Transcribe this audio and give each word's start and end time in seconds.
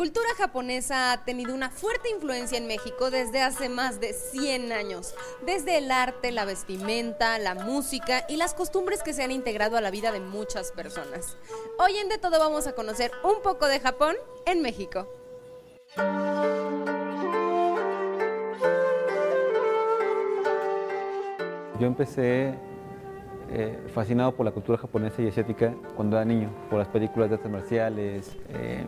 La 0.00 0.06
cultura 0.06 0.28
japonesa 0.34 1.12
ha 1.12 1.24
tenido 1.26 1.54
una 1.54 1.68
fuerte 1.68 2.08
influencia 2.08 2.56
en 2.56 2.66
México 2.66 3.10
desde 3.10 3.42
hace 3.42 3.68
más 3.68 4.00
de 4.00 4.14
100 4.14 4.72
años, 4.72 5.14
desde 5.44 5.76
el 5.76 5.90
arte, 5.90 6.32
la 6.32 6.46
vestimenta, 6.46 7.38
la 7.38 7.54
música 7.54 8.24
y 8.26 8.38
las 8.38 8.54
costumbres 8.54 9.02
que 9.02 9.12
se 9.12 9.22
han 9.22 9.30
integrado 9.30 9.76
a 9.76 9.82
la 9.82 9.90
vida 9.90 10.10
de 10.10 10.20
muchas 10.20 10.72
personas. 10.72 11.36
Hoy 11.78 11.98
en 11.98 12.08
De 12.08 12.16
Todo 12.16 12.38
vamos 12.38 12.66
a 12.66 12.72
conocer 12.74 13.10
un 13.22 13.42
poco 13.42 13.66
de 13.66 13.78
Japón 13.78 14.16
en 14.46 14.62
México. 14.62 15.06
Yo 21.78 21.86
empecé 21.86 22.54
eh, 23.50 23.78
fascinado 23.92 24.34
por 24.34 24.46
la 24.46 24.52
cultura 24.52 24.78
japonesa 24.78 25.20
y 25.20 25.28
asiática 25.28 25.74
cuando 25.94 26.16
era 26.16 26.24
niño, 26.24 26.48
por 26.70 26.78
las 26.78 26.88
películas 26.88 27.28
de 27.28 27.34
artes 27.34 27.52
marciales, 27.52 28.34
eh, 28.48 28.86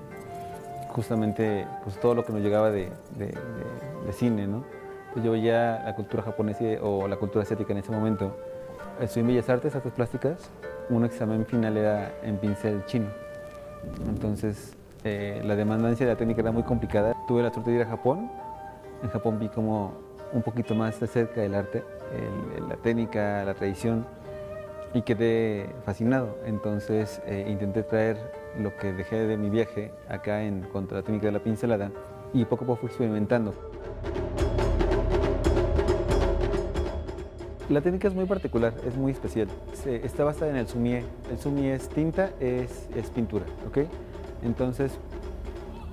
justamente 0.92 1.66
pues, 1.82 1.98
todo 1.98 2.14
lo 2.14 2.24
que 2.24 2.32
nos 2.32 2.42
llegaba 2.42 2.70
de, 2.70 2.90
cine. 4.12 4.46
¿no? 4.46 4.64
Pues 5.12 5.24
yo 5.24 5.32
veía 5.32 5.82
la 5.84 5.94
cultura 5.94 6.22
japonesa 6.22 6.64
o 6.82 7.08
la 7.08 7.16
cultura 7.16 7.42
asiática 7.42 7.72
en 7.72 7.78
ese 7.78 7.90
momento. 7.90 8.36
Estudié 9.00 9.22
en 9.22 9.26
Bellas 9.28 9.48
Artes, 9.48 9.74
Artes 9.74 9.92
Plásticas, 9.92 10.50
un 10.90 11.04
examen 11.04 11.46
final 11.46 11.76
era 11.76 12.12
en 12.22 12.36
pincel 12.36 12.84
chino. 12.86 13.08
Entonces 14.08 14.76
eh, 15.04 15.42
la 15.44 15.56
demandancia 15.56 16.06
de 16.06 16.12
la 16.12 16.18
técnica 16.18 16.42
era 16.42 16.52
muy 16.52 16.62
complicada. 16.62 17.14
Tuve 17.26 17.42
la 17.42 17.52
suerte 17.52 17.70
de 17.70 17.76
ir 17.76 17.82
a 17.82 17.86
Japón. 17.86 18.30
En 19.02 19.08
Japón 19.08 19.38
vi 19.38 19.48
como 19.48 19.94
un 20.32 20.42
poquito 20.42 20.74
más 20.74 20.98
de 21.00 21.06
cerca 21.06 21.42
el 21.42 21.54
arte, 21.54 21.82
la 22.68 22.76
técnica, 22.76 23.44
la 23.44 23.54
tradición 23.54 24.06
y 24.94 25.02
quedé 25.02 25.70
fascinado. 25.84 26.38
Entonces 26.44 27.20
eh, 27.26 27.46
intenté 27.48 27.82
traer 27.82 28.41
lo 28.58 28.76
que 28.76 28.92
dejé 28.92 29.26
de 29.26 29.36
mi 29.36 29.50
viaje 29.50 29.92
acá 30.08 30.42
en 30.42 30.62
contra 30.62 30.98
la 30.98 31.02
técnica 31.02 31.26
de 31.26 31.32
la 31.32 31.42
pincelada 31.42 31.90
y 32.32 32.44
poco 32.44 32.64
a 32.64 32.66
poco 32.68 32.80
fui 32.80 32.88
experimentando. 32.88 33.54
La 37.68 37.80
técnica 37.80 38.08
es 38.08 38.14
muy 38.14 38.26
particular, 38.26 38.74
es 38.86 38.96
muy 38.96 39.12
especial. 39.12 39.48
está 39.86 40.24
basada 40.24 40.50
en 40.50 40.56
el 40.56 40.68
sumie. 40.68 41.04
El 41.30 41.38
sumie 41.38 41.72
es 41.72 41.88
tinta, 41.88 42.30
es, 42.38 42.88
es 42.94 43.08
pintura, 43.10 43.46
¿ok? 43.66 43.86
Entonces, 44.42 44.92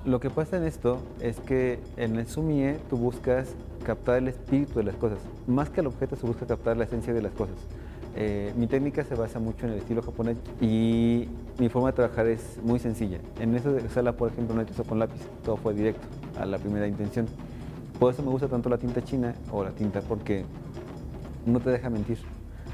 lo 0.04 0.18
que 0.20 0.30
pasa 0.30 0.56
en 0.56 0.64
esto 0.64 0.98
es 1.20 1.38
que 1.40 1.78
en 1.96 2.16
el 2.16 2.26
sumie 2.26 2.76
tú 2.88 2.96
buscas 2.96 3.54
captar 3.84 4.18
el 4.18 4.28
espíritu 4.28 4.78
de 4.78 4.84
las 4.84 4.96
cosas. 4.96 5.18
Más 5.46 5.70
que 5.70 5.80
el 5.80 5.86
objeto 5.86 6.16
se 6.16 6.26
busca 6.26 6.46
captar 6.46 6.76
la 6.76 6.84
esencia 6.84 7.14
de 7.14 7.22
las 7.22 7.32
cosas. 7.32 7.56
Eh, 8.16 8.52
mi 8.56 8.66
técnica 8.66 9.04
se 9.04 9.14
basa 9.14 9.38
mucho 9.38 9.66
en 9.66 9.72
el 9.72 9.78
estilo 9.78 10.02
japonés 10.02 10.36
y 10.60 11.28
mi 11.58 11.68
forma 11.68 11.90
de 11.90 11.96
trabajar 11.96 12.26
es 12.26 12.58
muy 12.62 12.78
sencilla. 12.78 13.18
En 13.38 13.54
esa 13.54 13.70
sala, 13.90 14.12
por 14.12 14.32
ejemplo, 14.32 14.54
no 14.54 14.62
he 14.62 14.64
hecho 14.64 14.84
con 14.84 14.98
lápiz, 14.98 15.20
todo 15.44 15.56
fue 15.56 15.74
directo, 15.74 16.06
a 16.38 16.44
la 16.46 16.58
primera 16.58 16.86
intención. 16.86 17.26
Por 17.98 18.12
eso 18.12 18.22
me 18.22 18.30
gusta 18.30 18.48
tanto 18.48 18.68
la 18.68 18.78
tinta 18.78 19.02
china 19.02 19.34
o 19.52 19.62
la 19.62 19.70
tinta 19.70 20.00
porque 20.00 20.44
no 21.46 21.60
te 21.60 21.70
deja 21.70 21.90
mentir. 21.90 22.18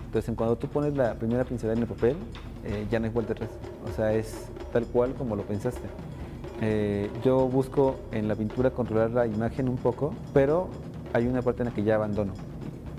Entonces, 0.06 0.34
cuando 0.36 0.56
tú 0.56 0.68
pones 0.68 0.96
la 0.96 1.14
primera 1.14 1.44
pincelada 1.44 1.76
en 1.76 1.82
el 1.82 1.88
papel, 1.88 2.16
eh, 2.64 2.86
ya 2.90 2.98
no 2.98 3.06
hay 3.06 3.12
vuelta 3.12 3.32
atrás. 3.32 3.50
O 3.90 3.94
sea, 3.94 4.12
es 4.14 4.48
tal 4.72 4.86
cual 4.86 5.14
como 5.14 5.36
lo 5.36 5.42
pensaste. 5.42 5.86
Eh, 6.62 7.10
yo 7.22 7.48
busco 7.48 7.96
en 8.12 8.28
la 8.28 8.34
pintura 8.34 8.70
controlar 8.70 9.10
la 9.10 9.26
imagen 9.26 9.68
un 9.68 9.76
poco, 9.76 10.14
pero 10.32 10.68
hay 11.12 11.26
una 11.26 11.42
parte 11.42 11.62
en 11.62 11.68
la 11.68 11.74
que 11.74 11.82
ya 11.82 11.96
abandono. 11.96 12.32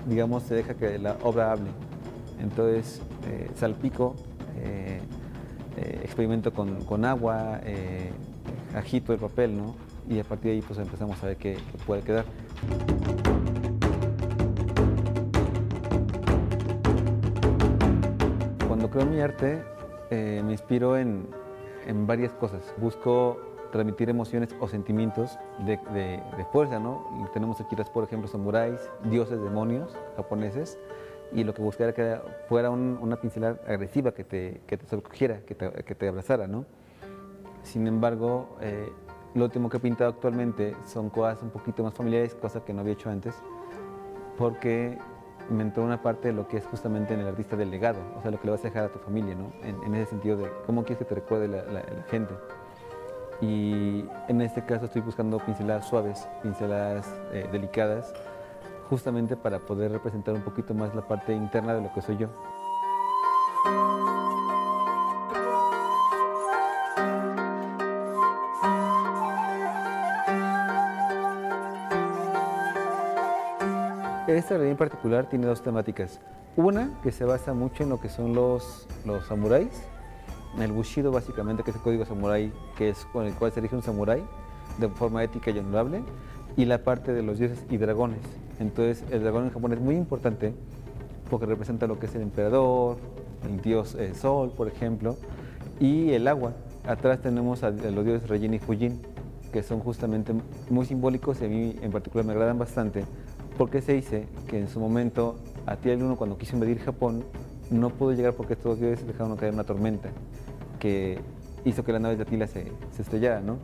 Digamos, 0.06 0.44
se 0.44 0.54
deja 0.54 0.74
que 0.74 0.98
la 0.98 1.16
obra 1.22 1.52
hable. 1.52 1.70
Entonces 2.40 3.00
eh, 3.26 3.50
salpico, 3.54 4.14
eh, 4.58 5.00
eh, 5.76 6.00
experimento 6.02 6.52
con, 6.52 7.04
agua, 7.04 7.60
agito 8.74 9.12
el 9.12 9.18
papel, 9.18 9.56
¿no? 9.56 9.74
Y 10.08 10.18
a 10.18 10.24
partir 10.24 10.50
de 10.50 10.56
ahí 10.56 10.62
pues 10.62 10.78
empezamos 10.78 11.22
a 11.22 11.26
ver 11.26 11.36
qué, 11.36 11.58
puede 11.86 12.02
quedar. 12.02 12.24
Cuando 18.66 18.90
creo 18.90 19.06
mi 19.06 19.20
arte, 19.20 19.62
me 20.10 20.52
inspiro 20.52 20.96
en, 20.96 21.26
varias 22.06 22.32
cosas. 22.32 22.62
Busco 22.78 23.38
transmitir 23.72 24.08
emociones 24.08 24.54
o 24.60 24.68
sentimientos 24.68 25.38
de, 25.66 25.78
fuerza, 26.52 26.78
¿no? 26.78 27.28
tenemos 27.34 27.60
aquí, 27.60 27.76
por 27.92 28.04
ejemplo, 28.04 28.28
samuráis, 28.28 28.80
dioses, 29.04 29.42
demonios 29.42 29.94
japoneses, 30.16 30.78
y 31.32 31.44
lo 31.44 31.54
que 31.54 31.62
buscaba 31.62 31.90
era 31.90 31.94
que 31.94 32.20
fuera 32.48 32.70
una 32.70 33.16
pincelada 33.20 33.58
agresiva 33.66 34.12
que 34.12 34.24
te, 34.24 34.60
que 34.66 34.76
te 34.76 34.86
sobrecogiera, 34.86 35.40
que 35.40 35.54
te, 35.54 35.70
que 35.84 35.94
te 35.94 36.08
abrazara, 36.08 36.46
¿no? 36.46 36.64
Sin 37.62 37.86
embargo, 37.86 38.56
eh, 38.60 38.90
lo 39.34 39.44
último 39.44 39.68
que 39.68 39.76
he 39.76 39.80
pintado 39.80 40.10
actualmente 40.10 40.74
son 40.86 41.10
cosas 41.10 41.42
un 41.42 41.50
poquito 41.50 41.82
más 41.82 41.94
familiares, 41.94 42.34
cosas 42.34 42.62
que 42.62 42.72
no 42.72 42.80
había 42.80 42.94
hecho 42.94 43.10
antes, 43.10 43.34
porque 44.38 44.98
me 45.50 45.62
entró 45.62 45.84
una 45.84 46.02
parte 46.02 46.28
de 46.28 46.34
lo 46.34 46.48
que 46.48 46.58
es 46.58 46.66
justamente 46.66 47.14
en 47.14 47.20
el 47.20 47.28
artista 47.28 47.56
del 47.56 47.70
legado, 47.70 47.98
o 48.16 48.22
sea, 48.22 48.30
lo 48.30 48.40
que 48.40 48.46
le 48.46 48.52
vas 48.52 48.60
a 48.60 48.68
dejar 48.68 48.84
a 48.84 48.88
tu 48.88 48.98
familia, 48.98 49.34
¿no? 49.34 49.52
En, 49.62 49.94
ese 49.94 50.10
sentido 50.10 50.36
de 50.36 50.50
cómo 50.66 50.82
quieres 50.82 50.98
que 50.98 51.04
te 51.04 51.14
recuerde 51.14 51.48
la, 51.48 51.82
gente. 52.10 52.34
Y 53.40 54.04
en 54.28 54.40
este 54.40 54.64
caso 54.64 54.86
estoy 54.86 55.02
buscando 55.02 55.38
pinceladas 55.38 55.88
suaves, 55.88 56.28
pinceladas 56.42 57.06
eh, 57.32 57.48
delicadas, 57.52 58.12
justamente 58.88 59.36
para 59.36 59.58
poder 59.58 59.92
representar 59.92 60.34
un 60.34 60.42
poquito 60.42 60.74
más 60.74 60.94
la 60.94 61.02
parte 61.02 61.34
interna 61.34 61.74
de 61.74 61.82
lo 61.82 61.92
que 61.92 62.02
soy 62.02 62.16
yo. 62.16 62.28
Esta 74.28 74.50
realidad 74.50 74.72
en 74.72 74.76
particular 74.76 75.28
tiene 75.28 75.46
dos 75.46 75.62
temáticas. 75.62 76.20
Una 76.56 76.90
que 77.02 77.12
se 77.12 77.24
basa 77.24 77.54
mucho 77.54 77.82
en 77.82 77.88
lo 77.88 78.00
que 78.00 78.08
son 78.08 78.34
los, 78.34 78.86
samuráis, 79.26 79.82
el 80.58 80.72
bushido 80.72 81.10
básicamente, 81.10 81.62
que 81.62 81.70
es 81.70 81.76
el 81.76 81.82
código 81.82 82.04
samurái, 82.04 82.52
que 82.76 82.90
es 82.90 83.04
con 83.06 83.26
el 83.26 83.34
cual 83.34 83.52
se 83.52 83.60
elige 83.60 83.74
un 83.74 83.82
samurái 83.82 84.24
de 84.78 84.88
forma 84.88 85.24
ética 85.24 85.50
y 85.50 85.58
honorable, 85.58 86.02
y 86.56 86.66
la 86.66 86.78
parte 86.78 87.12
de 87.12 87.22
los 87.22 87.38
dioses 87.38 87.64
y 87.70 87.78
dragones. 87.78 88.20
Entonces 88.58 89.04
el 89.10 89.22
dragón 89.22 89.44
en 89.44 89.50
Japón 89.50 89.72
es 89.72 89.80
muy 89.80 89.96
importante 89.96 90.52
porque 91.30 91.46
representa 91.46 91.86
lo 91.86 91.98
que 91.98 92.06
es 92.06 92.14
el 92.14 92.22
emperador, 92.22 92.96
el 93.48 93.60
dios 93.60 93.94
eh, 93.94 94.14
sol, 94.14 94.52
por 94.56 94.68
ejemplo, 94.68 95.16
y 95.80 96.10
el 96.10 96.26
agua. 96.26 96.54
Atrás 96.86 97.20
tenemos 97.20 97.62
a, 97.62 97.70
los 97.70 98.04
dioses 98.04 98.28
Regin 98.28 98.54
y 98.54 98.58
Fujin, 98.58 99.00
que 99.52 99.62
son 99.62 99.80
justamente 99.80 100.32
muy 100.70 100.86
simbólicos 100.86 101.40
y 101.40 101.44
a 101.44 101.48
mí 101.48 101.76
en 101.82 101.90
particular 101.90 102.24
me 102.24 102.32
agradan 102.32 102.58
bastante, 102.58 103.04
porque 103.56 103.82
se 103.82 103.92
dice 103.92 104.26
que 104.46 104.58
en 104.58 104.68
su 104.68 104.80
momento 104.80 105.36
a 105.66 105.76
el 105.84 106.02
uno 106.02 106.16
cuando 106.16 106.38
quiso 106.38 106.54
invadir 106.54 106.78
Japón 106.78 107.24
no 107.70 107.90
pudo 107.90 108.12
llegar 108.12 108.32
porque 108.32 108.54
estos 108.54 108.80
dioses 108.80 109.06
dejaron 109.06 109.36
caer 109.36 109.52
una 109.52 109.64
tormenta 109.64 110.08
que 110.78 111.18
hizo 111.64 111.84
que 111.84 111.92
la 111.92 111.98
nave 111.98 112.16
de 112.16 112.22
Atila 112.22 112.46
se, 112.46 112.72
se 112.92 113.02
estrellara, 113.02 113.40
¿no? 113.40 113.58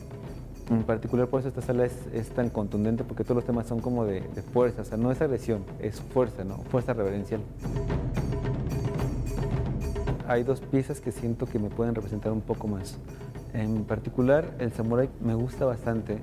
En 0.70 0.82
particular 0.84 1.28
por 1.28 1.41
eso 1.41 1.48
esta 1.48 1.60
sala 1.60 1.84
es, 1.84 2.28
tan 2.30 2.48
contundente 2.48 3.04
porque 3.04 3.22
todos 3.22 3.36
los 3.36 3.44
temas 3.44 3.66
son 3.66 3.80
como 3.80 4.06
de, 4.06 4.22
fuerza, 4.52 4.82
o 4.82 4.84
sea, 4.84 4.97
no 4.97 5.10
es 5.10 5.20
agresión, 5.20 5.62
es 5.78 6.00
fuerza, 6.00 6.42
¿no? 6.44 6.56
Fuerza 6.70 6.94
reverencial. 6.94 7.42
Hay 10.26 10.42
dos 10.42 10.60
piezas 10.60 11.00
que 11.00 11.12
siento 11.12 11.44
que 11.47 11.59
me 11.59 11.68
pueden 11.68 11.94
representar 11.94 12.33
un 12.33 12.41
poco 12.41 12.66
más. 12.66 12.97
En 13.53 13.84
particular, 13.84 14.54
el 14.59 14.72
samurai 14.72 15.10
me 15.21 15.34
gusta 15.34 15.66
bastante 15.66 16.18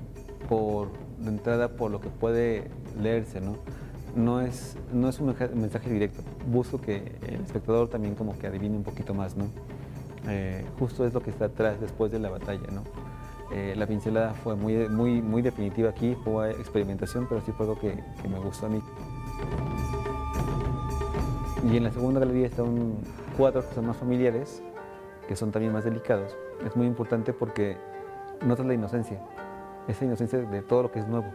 por, 0.48 0.88
de 1.20 1.28
entrada, 1.28 1.68
por 1.68 1.92
lo 1.92 2.00
que 2.00 2.08
puede 2.08 2.68
leerse, 3.00 3.40
¿no? 3.40 3.56
No 4.16 4.40
es, 4.40 4.76
no 4.92 5.08
es 5.08 5.20
un 5.20 5.34
mensaje 5.54 5.88
directo. 5.88 6.20
Busco 6.50 6.80
que 6.80 7.16
el 7.26 7.42
espectador 7.42 7.88
también 7.88 8.16
como 8.16 8.36
que 8.38 8.48
adivine 8.48 8.76
un 8.76 8.82
poquito 8.82 9.14
más, 9.14 9.36
¿no? 9.36 9.46
Eh, 10.28 10.64
justo 10.78 11.06
es 11.06 11.14
lo 11.14 11.22
que 11.22 11.30
está 11.30 11.46
atrás 11.46 11.80
después 11.80 12.10
de 12.10 12.18
la 12.18 12.28
batalla, 12.28 12.66
¿no? 12.72 12.82
Eh, 13.54 13.74
la 13.76 13.86
pincelada 13.86 14.32
fue 14.32 14.56
muy, 14.56 14.88
muy, 14.88 15.20
muy 15.20 15.42
definitiva 15.42 15.90
aquí, 15.90 16.16
fue 16.24 16.52
experimentación, 16.52 17.26
pero 17.28 17.42
sí 17.42 17.52
fue 17.52 17.66
algo 17.66 17.78
que, 17.78 18.02
me 18.26 18.38
gustó 18.38 18.66
a 18.66 18.68
mí. 18.70 18.82
Y 21.70 21.76
en 21.76 21.84
la 21.84 21.90
segunda 21.90 22.18
galería 22.18 22.46
están 22.46 22.94
cuatro 23.36 23.68
que 23.68 23.74
son 23.74 23.86
más 23.86 23.98
familiares, 23.98 24.62
que 25.28 25.36
son 25.36 25.52
también 25.52 25.72
más 25.72 25.84
delicados. 25.84 26.34
Es 26.64 26.74
muy 26.76 26.86
importante 26.86 27.34
porque 27.34 27.76
notas 28.44 28.64
la 28.64 28.72
inocencia, 28.72 29.20
esa 29.86 30.04
inocencia 30.06 30.38
de 30.38 30.62
todo 30.62 30.84
lo 30.84 30.90
que 30.90 31.00
es 31.00 31.06
nuevo. 31.06 31.30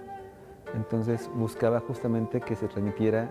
Entonces 0.74 1.30
buscaba 1.36 1.80
justamente 1.82 2.42
que 2.42 2.56
se 2.56 2.68
transmitiera 2.68 3.30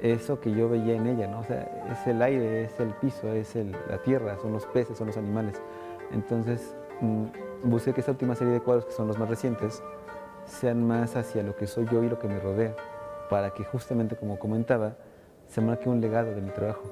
eso 0.00 0.40
que 0.40 0.50
yo 0.52 0.68
veía 0.68 0.94
en 0.94 1.06
ella, 1.06 1.28
¿no? 1.28 1.38
O 1.38 1.44
sea, 1.44 1.86
es 1.90 2.04
el 2.08 2.20
aire, 2.20 2.64
es 2.64 2.80
el 2.80 2.90
piso, 2.94 3.32
es 3.32 3.54
la 3.54 3.98
tierra, 4.02 4.36
son 4.42 4.52
los 4.52 4.66
peces, 4.66 4.98
son 4.98 5.06
los 5.06 5.16
animales. 5.16 5.62
Entonces, 6.10 6.74
Mm, 7.00 7.24
busqué 7.64 7.92
que 7.92 8.00
esta 8.00 8.12
última 8.12 8.34
serie 8.34 8.54
de 8.54 8.60
cuadros, 8.60 8.86
que 8.86 8.92
son 8.92 9.08
los 9.08 9.18
más 9.18 9.28
recientes, 9.28 9.82
sean 10.46 10.86
más 10.86 11.16
hacia 11.16 11.42
lo 11.42 11.56
que 11.56 11.66
soy 11.66 11.86
yo 11.90 12.02
y 12.02 12.08
lo 12.08 12.18
que 12.18 12.28
me 12.28 12.38
rodea, 12.38 12.74
para 13.30 13.50
que 13.54 13.64
justamente, 13.64 14.16
como 14.16 14.38
comentaba, 14.38 14.96
se 15.48 15.60
marque 15.60 15.88
un 15.88 16.00
legado 16.00 16.34
de 16.34 16.40
mi 16.40 16.50
trabajo. 16.50 16.82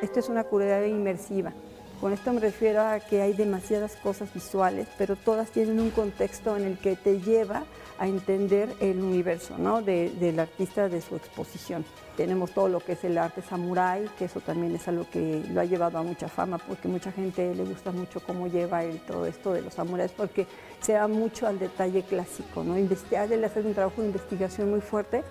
Esto 0.00 0.20
es 0.20 0.28
una 0.28 0.44
curiosidad 0.44 0.84
inmersiva. 0.84 1.52
Con 2.00 2.12
esto 2.12 2.32
me 2.32 2.40
refiero 2.40 2.82
a 2.82 3.00
que 3.00 3.22
hay 3.22 3.32
demasiadas 3.32 3.96
cosas 3.96 4.32
visuales, 4.32 4.86
pero 4.98 5.16
todas 5.16 5.50
tienen 5.50 5.80
un 5.80 5.90
contexto 5.90 6.56
en 6.56 6.64
el 6.64 6.78
que 6.78 6.94
te 6.94 7.20
lleva 7.20 7.64
a 7.98 8.06
entender 8.06 8.68
el 8.80 9.02
universo 9.02 9.56
¿no? 9.56 9.80
del 9.80 10.38
artista 10.38 10.90
de 10.90 11.00
su 11.00 11.16
exposición. 11.16 11.86
Tenemos 12.14 12.52
todo 12.52 12.68
lo 12.68 12.80
que 12.80 12.92
es 12.92 13.04
el 13.04 13.16
arte 13.16 13.40
samurái, 13.40 14.10
que 14.18 14.26
eso 14.26 14.40
también 14.40 14.74
es 14.74 14.86
algo 14.88 15.06
que 15.10 15.42
lo 15.50 15.60
ha 15.60 15.64
llevado 15.64 15.96
a 15.96 16.02
mucha 16.02 16.28
fama, 16.28 16.58
porque 16.58 16.86
mucha 16.88 17.12
gente 17.12 17.54
le 17.54 17.64
gusta 17.64 17.92
mucho 17.92 18.20
cómo 18.20 18.46
lleva 18.46 18.82
todo 19.06 19.24
esto 19.24 19.54
de 19.54 19.62
los 19.62 19.74
samuráis, 19.74 20.12
porque 20.12 20.46
se 20.80 20.92
da 20.92 21.08
mucho 21.08 21.46
al 21.46 21.58
detalle 21.58 22.02
clásico. 22.02 22.62
¿no? 22.62 22.78
Investigar, 22.78 23.32
él 23.32 23.42
hace 23.42 23.60
un 23.60 23.74
trabajo 23.74 24.02
de 24.02 24.08
investigación 24.08 24.70
muy 24.70 24.82
fuerte 24.82 25.24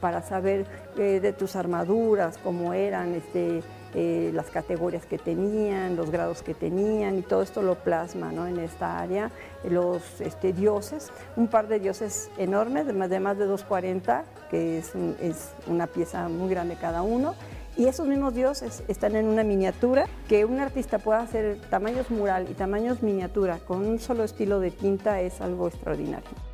para 0.00 0.22
saber 0.22 0.66
eh, 0.96 1.20
de 1.20 1.32
tus 1.32 1.54
armaduras, 1.56 2.38
cómo 2.38 2.74
eran, 2.74 3.14
este, 3.14 3.62
eh, 3.94 4.30
las 4.32 4.46
categorías 4.46 5.04
que 5.04 5.18
tenían, 5.18 5.96
los 5.96 6.10
grados 6.10 6.42
que 6.42 6.54
tenían 6.54 7.18
y 7.18 7.22
todo 7.22 7.42
esto 7.42 7.62
lo 7.62 7.74
plasma 7.76 8.32
¿no? 8.32 8.46
en 8.46 8.58
esta 8.58 8.98
área. 8.98 9.30
Los 9.68 10.20
este, 10.20 10.52
dioses, 10.52 11.10
un 11.36 11.48
par 11.48 11.68
de 11.68 11.78
dioses 11.78 12.30
enormes, 12.38 12.86
de 12.86 12.92
más 12.92 13.10
de, 13.10 13.20
más 13.20 13.38
de 13.38 13.46
240, 13.46 14.24
que 14.50 14.78
es, 14.78 14.92
es 15.20 15.50
una 15.66 15.86
pieza 15.86 16.28
muy 16.28 16.48
grande 16.50 16.76
cada 16.80 17.02
uno. 17.02 17.34
Y 17.76 17.86
esos 17.86 18.06
mismos 18.06 18.34
dioses 18.34 18.82
están 18.88 19.16
en 19.16 19.26
una 19.26 19.44
miniatura, 19.44 20.06
que 20.28 20.44
un 20.44 20.60
artista 20.60 20.98
pueda 20.98 21.20
hacer 21.20 21.58
tamaños 21.70 22.10
mural 22.10 22.46
y 22.50 22.54
tamaños 22.54 23.02
miniatura 23.02 23.58
con 23.58 23.86
un 23.86 23.98
solo 23.98 24.24
estilo 24.24 24.60
de 24.60 24.70
tinta 24.70 25.20
es 25.22 25.40
algo 25.40 25.68
extraordinario. 25.68 26.51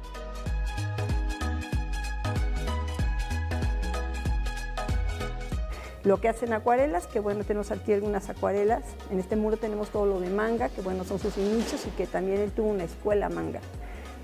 Lo 6.09 6.23
que 6.23 6.31
hacen 6.31 6.55
acuarelas, 6.55 7.07
que 7.07 7.21
bueno, 7.21 7.45
tenemos 7.45 7.71
aquí 7.71 7.93
algunas 7.93 8.31
acuarelas. 8.31 8.83
En 9.11 9.21
este 9.21 9.37
muro 9.37 9.59
tenemos 9.59 9.91
todo 9.91 10.07
lo 10.07 10.21
de 10.21 10.31
manga, 10.31 10.71
que 10.71 10.81
bueno, 10.81 11.05
son 11.05 11.19
sus 11.19 11.37
inicios 11.37 11.87
y 11.87 11.91
que 11.91 12.07
también 12.07 12.41
él 12.41 12.51
tuvo 12.51 12.69
una 12.69 12.85
escuela 12.85 13.29
manga. 13.29 13.61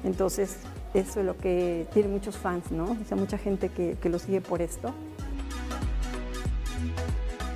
Entonces, 0.02 0.56
eso 0.94 1.20
es 1.20 1.26
lo 1.26 1.36
que 1.36 1.86
tiene 1.92 2.08
muchos 2.08 2.38
fans, 2.38 2.72
¿no? 2.72 2.92
O 2.92 3.04
sea, 3.06 3.18
mucha 3.18 3.36
gente 3.36 3.68
que, 3.68 3.98
lo 4.08 4.18
sigue 4.18 4.40
por 4.40 4.62
esto. 4.62 4.94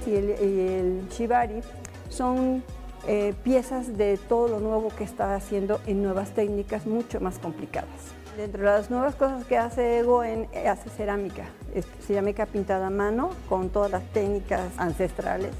Y 0.06 0.14
el, 0.14 0.28
el 0.28 1.08
Shibari 1.08 1.62
son 2.10 2.62
eh, 3.10 3.34
piezas 3.43 3.96
de 3.96 4.19
todo 4.19 4.49
lo 4.49 4.60
nuevo 4.60 4.90
que 4.90 5.02
está 5.02 5.34
haciendo 5.34 5.81
en 5.87 6.02
nuevas 6.02 6.32
técnicas 6.34 6.87
mucho 6.87 7.20
más 7.20 7.38
complicadas. 7.38 7.88
Dentro 8.37 8.60
de 8.60 8.66
las 8.66 8.90
nuevas 8.90 9.14
cosas 9.14 9.46
que 9.46 9.56
hace 9.56 10.02
Goen, 10.02 10.46
eh, 10.52 10.69
hace 10.69 10.90
cerámica, 10.90 11.46
cerámica 12.06 12.44
pintada 12.44 12.88
a 12.88 12.90
mano 12.90 13.31
con 13.49 13.70
todas 13.70 13.90
las 13.90 14.05
técnicas 14.12 14.60
ancestrales, 14.76 15.52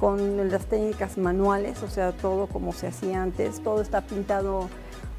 con 0.00 0.50
las 0.50 0.66
técnicas 0.66 1.16
manuales, 1.16 1.80
o 1.84 1.88
sea, 1.88 2.10
todo 2.10 2.48
como 2.48 2.72
se 2.72 2.88
hacía 2.88 3.22
antes, 3.22 3.62
todo 3.62 3.82
está 3.82 4.00
pintado 4.00 4.68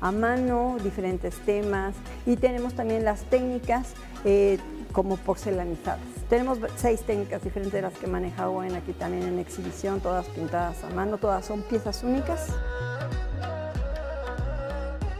a 0.01 0.12
mano, 0.12 0.75
diferentes 0.83 1.35
temas 1.45 1.95
y 2.25 2.35
tenemos 2.35 2.74
también 2.74 3.06
las 3.06 3.21
técnicas 3.24 3.94
eh, 4.25 4.57
como 4.91 5.15
porcelanizadas. 5.15 6.10
Tenemos 6.31 6.59
seis 6.77 7.01
técnicas 7.01 7.43
diferentes 7.43 7.73
de 7.73 7.81
las 7.81 7.93
que 7.97 8.07
maneja 8.07 8.45
Goen 8.45 8.73
aquí 8.73 8.93
también 8.93 9.23
en 9.23 9.37
exhibición, 9.37 9.99
todas 9.99 10.27
pintadas 10.27 10.81
a 10.85 10.89
mano, 10.91 11.17
todas 11.17 11.45
son 11.45 11.61
piezas 11.61 12.03
únicas. 12.03 12.47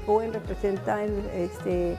Owen 0.08 0.32
representa 0.32 1.04
este, 1.04 1.98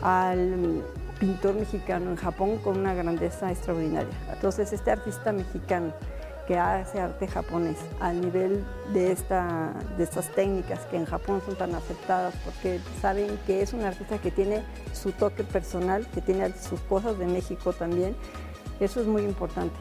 al 0.00 0.80
pintor 1.18 1.56
mexicano 1.56 2.10
en 2.10 2.16
Japón 2.16 2.58
con 2.58 2.78
una 2.78 2.94
grandeza 2.94 3.50
extraordinaria. 3.50 4.14
Entonces, 4.32 4.72
este 4.72 4.92
artista 4.92 5.32
mexicano 5.32 5.92
que 6.46 6.58
hace 6.58 7.00
arte 7.00 7.26
japonés 7.26 7.78
al 8.00 8.20
nivel 8.20 8.64
de, 8.92 9.12
esta, 9.12 9.74
de 9.96 10.04
estas 10.04 10.28
técnicas 10.34 10.80
que 10.86 10.96
en 10.96 11.04
Japón 11.04 11.42
son 11.44 11.56
tan 11.56 11.74
aceptadas 11.74 12.34
porque 12.44 12.80
saben 13.00 13.38
que 13.46 13.62
es 13.62 13.72
un 13.72 13.82
artista 13.82 14.18
que 14.18 14.30
tiene 14.30 14.62
su 14.92 15.12
toque 15.12 15.44
personal, 15.44 16.06
que 16.14 16.20
tiene 16.20 16.52
sus 16.52 16.80
cosas 16.80 17.18
de 17.18 17.26
México 17.26 17.72
también, 17.72 18.14
eso 18.80 19.00
es 19.00 19.06
muy 19.06 19.22
importante. 19.22 19.74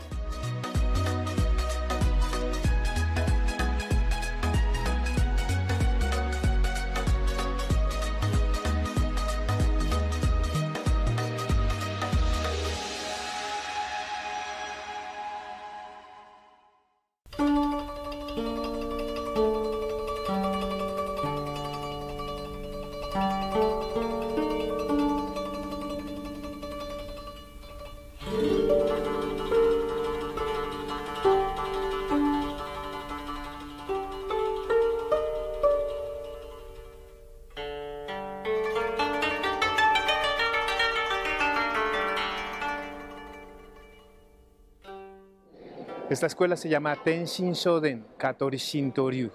Esta 46.15 46.27
escuela 46.27 46.55
se 46.55 46.69
llama 46.69 46.95
Tenshin 46.95 47.51
Shoden 47.51 48.05
Katori 48.17 48.55
Shinto 48.55 49.11
Ryu. 49.11 49.31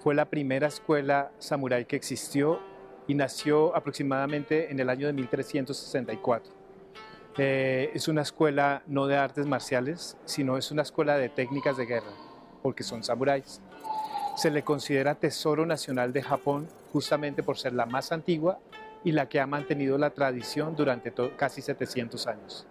Fue 0.00 0.16
la 0.16 0.24
primera 0.24 0.66
escuela 0.66 1.30
samurái 1.38 1.84
que 1.84 1.94
existió 1.94 2.58
y 3.06 3.14
nació 3.14 3.76
aproximadamente 3.76 4.72
en 4.72 4.80
el 4.80 4.90
año 4.90 5.06
de 5.06 5.12
1364. 5.12 6.52
Eh, 7.38 7.92
es 7.94 8.08
una 8.08 8.22
escuela 8.22 8.82
no 8.88 9.06
de 9.06 9.16
artes 9.16 9.46
marciales, 9.46 10.16
sino 10.24 10.58
es 10.58 10.72
una 10.72 10.82
escuela 10.82 11.16
de 11.16 11.28
técnicas 11.28 11.76
de 11.76 11.86
guerra, 11.86 12.10
porque 12.64 12.82
son 12.82 13.04
samuráis. 13.04 13.60
Se 14.34 14.50
le 14.50 14.64
considera 14.64 15.14
tesoro 15.14 15.66
nacional 15.66 16.12
de 16.12 16.24
Japón 16.24 16.66
justamente 16.92 17.44
por 17.44 17.58
ser 17.58 17.74
la 17.74 17.86
más 17.86 18.10
antigua 18.10 18.58
y 19.04 19.12
la 19.12 19.28
que 19.28 19.38
ha 19.38 19.46
mantenido 19.46 19.98
la 19.98 20.10
tradición 20.10 20.74
durante 20.74 21.12
casi 21.36 21.62
700 21.62 22.26
años. 22.26 22.66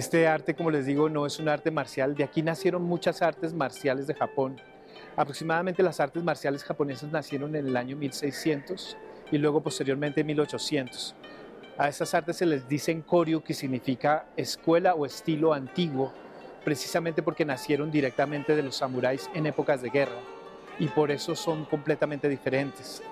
Este 0.00 0.26
arte, 0.26 0.54
como 0.54 0.70
les 0.70 0.86
digo, 0.86 1.10
no 1.10 1.26
es 1.26 1.38
un 1.40 1.50
arte 1.50 1.70
marcial. 1.70 2.14
De 2.14 2.24
aquí 2.24 2.40
nacieron 2.40 2.82
muchas 2.82 3.20
artes 3.20 3.52
marciales 3.52 4.06
de 4.06 4.14
Japón. 4.14 4.58
Aproximadamente 5.14 5.82
las 5.82 6.00
artes 6.00 6.24
marciales 6.24 6.64
japonesas 6.64 7.12
nacieron 7.12 7.54
en 7.54 7.66
el 7.66 7.76
año 7.76 7.98
1600 7.98 8.96
y 9.30 9.36
luego 9.36 9.62
posteriormente 9.62 10.22
en 10.22 10.28
1800. 10.28 11.14
A 11.76 11.88
esas 11.90 12.14
artes 12.14 12.38
se 12.38 12.46
les 12.46 12.66
dice 12.66 12.98
koryu, 13.02 13.42
que 13.42 13.52
significa 13.52 14.24
escuela 14.38 14.94
o 14.94 15.04
estilo 15.04 15.52
antiguo, 15.52 16.14
precisamente 16.64 17.22
porque 17.22 17.44
nacieron 17.44 17.90
directamente 17.90 18.56
de 18.56 18.62
los 18.62 18.76
samuráis 18.76 19.28
en 19.34 19.44
épocas 19.44 19.82
de 19.82 19.90
guerra 19.90 20.22
y 20.78 20.86
por 20.86 21.10
eso 21.10 21.36
son 21.36 21.66
completamente 21.66 22.26
diferentes. 22.26 23.02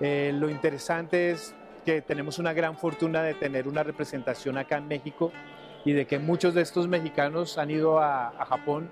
Eh, 0.00 0.32
lo 0.34 0.50
interesante 0.50 1.30
es 1.30 1.54
que 1.84 2.02
tenemos 2.02 2.40
una 2.40 2.52
gran 2.52 2.76
fortuna 2.76 3.22
de 3.22 3.34
tener 3.34 3.68
una 3.68 3.84
representación 3.84 4.58
acá 4.58 4.78
en 4.78 4.88
México 4.88 5.30
y 5.84 5.92
de 5.92 6.06
que 6.06 6.18
muchos 6.18 6.54
de 6.54 6.62
estos 6.62 6.88
mexicanos 6.88 7.58
han 7.58 7.70
ido 7.70 7.98
a, 7.98 8.32
Japón 8.48 8.88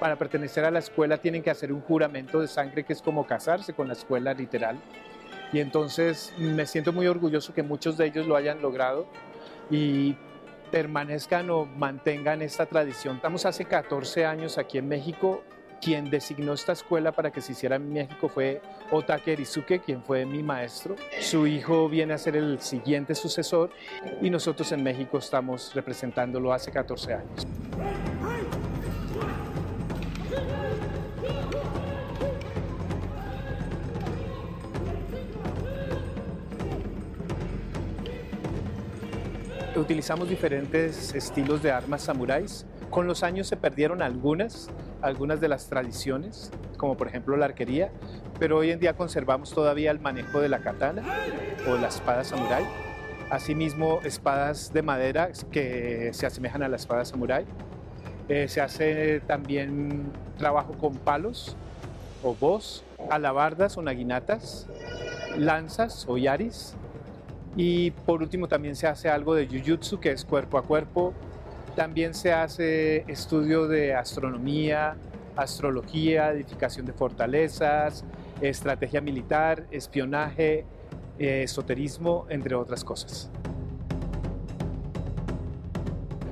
para 0.00 0.16
pertenecer 0.16 0.64
a 0.64 0.70
la 0.70 0.78
escuela 0.78 1.18
tienen 1.18 1.42
que 1.42 1.50
hacer 1.50 1.72
un 1.72 1.80
juramento 1.80 2.40
de 2.40 2.48
sangre 2.48 2.84
que 2.84 2.92
es 2.92 3.02
como 3.02 3.26
casarse 3.26 3.72
con 3.72 3.88
la 3.88 3.94
escuela 3.94 4.34
literal. 4.34 4.78
Y 5.52 5.60
entonces 5.60 6.32
me 6.38 6.66
siento 6.66 6.92
muy 6.92 7.06
orgulloso 7.06 7.54
que 7.54 7.62
muchos 7.62 7.96
de 7.96 8.06
ellos 8.06 8.26
lo 8.26 8.36
hayan 8.36 8.60
logrado 8.60 9.06
y 9.70 10.16
permanezcan 10.70 11.48
o 11.50 11.64
mantengan 11.64 12.42
esta 12.42 12.66
tradición. 12.66 13.16
Estamos 13.16 13.46
hace 13.46 13.64
14 13.64 14.26
años 14.26 14.58
aquí 14.58 14.78
en 14.78 14.88
México. 14.88 15.42
Quien 15.86 16.10
designó 16.10 16.52
esta 16.54 16.72
escuela 16.72 17.12
para 17.12 17.30
que 17.30 17.40
se 17.40 17.52
hiciera 17.52 17.76
en 17.76 17.92
México 17.92 18.28
fue 18.28 18.60
Otake 18.90 19.34
Erizuke, 19.34 19.78
quien 19.78 20.02
fue 20.02 20.26
mi 20.26 20.42
maestro. 20.42 20.96
Su 21.20 21.46
hijo 21.46 21.88
viene 21.88 22.12
a 22.12 22.18
ser 22.18 22.34
el 22.34 22.60
siguiente 22.60 23.14
sucesor 23.14 23.70
y 24.20 24.28
nosotros 24.28 24.72
en 24.72 24.82
México 24.82 25.18
estamos 25.18 25.72
representándolo 25.76 26.52
hace 26.52 26.72
14 26.72 27.14
años. 27.14 27.46
Utilizamos 39.76 40.28
diferentes 40.28 41.14
estilos 41.14 41.62
de 41.62 41.70
armas 41.70 42.02
samuráis. 42.02 42.66
Con 42.96 43.06
los 43.06 43.22
años 43.22 43.46
se 43.46 43.58
perdieron 43.58 44.00
algunas, 44.00 44.70
algunas 45.02 45.38
de 45.38 45.48
las 45.48 45.66
tradiciones, 45.66 46.50
como 46.78 46.96
por 46.96 47.08
ejemplo 47.08 47.36
la 47.36 47.44
arquería, 47.44 47.90
pero 48.38 48.56
hoy 48.56 48.70
en 48.70 48.80
día 48.80 48.94
conservamos 48.94 49.52
todavía 49.52 49.90
el 49.90 50.00
manejo 50.00 50.40
de 50.40 50.48
la 50.48 50.60
katana 50.60 51.02
o 51.68 51.76
la 51.76 51.88
espada 51.88 52.24
samurái. 52.24 52.64
Asimismo, 53.28 54.00
espadas 54.02 54.72
de 54.72 54.80
madera 54.80 55.28
que 55.50 56.08
se 56.14 56.24
asemejan 56.24 56.62
a 56.62 56.68
la 56.68 56.76
espada 56.76 57.04
samurai. 57.04 57.44
Eh, 58.30 58.48
se 58.48 58.62
hace 58.62 59.20
también 59.20 60.10
trabajo 60.38 60.72
con 60.72 60.94
palos 60.94 61.54
o 62.22 62.34
voz, 62.34 62.82
alabardas 63.10 63.76
o 63.76 63.82
naguinatas, 63.82 64.68
lanzas 65.36 66.06
o 66.08 66.16
yaris. 66.16 66.74
Y 67.56 67.90
por 67.90 68.22
último 68.22 68.48
también 68.48 68.74
se 68.74 68.86
hace 68.86 69.10
algo 69.10 69.34
de 69.34 69.46
jiu-jitsu, 69.46 70.00
que 70.00 70.12
es 70.12 70.24
cuerpo 70.24 70.56
a 70.56 70.62
cuerpo. 70.62 71.12
También 71.76 72.14
se 72.14 72.32
hace 72.32 73.04
estudio 73.06 73.68
de 73.68 73.94
astronomía, 73.94 74.96
astrología, 75.36 76.30
edificación 76.30 76.86
de 76.86 76.94
fortalezas, 76.94 78.02
estrategia 78.40 79.02
militar, 79.02 79.66
espionaje, 79.70 80.64
eh, 81.18 81.42
esoterismo, 81.42 82.24
entre 82.30 82.54
otras 82.54 82.82
cosas. 82.82 83.30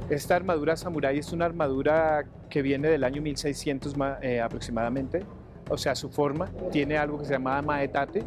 Esta 0.09 0.35
armadura 0.35 0.77
samurai 0.77 1.19
es 1.19 1.31
una 1.31 1.45
armadura 1.45 2.25
que 2.49 2.63
viene 2.63 2.89
del 2.89 3.05
año 3.05 3.21
1600 3.21 3.95
eh, 4.23 4.41
aproximadamente, 4.41 5.25
o 5.69 5.77
sea, 5.77 5.95
su 5.95 6.09
forma 6.09 6.49
tiene 6.73 6.97
algo 6.97 7.19
que 7.19 7.27
se 7.27 7.33
llama 7.33 7.61
maetate, 7.61 8.23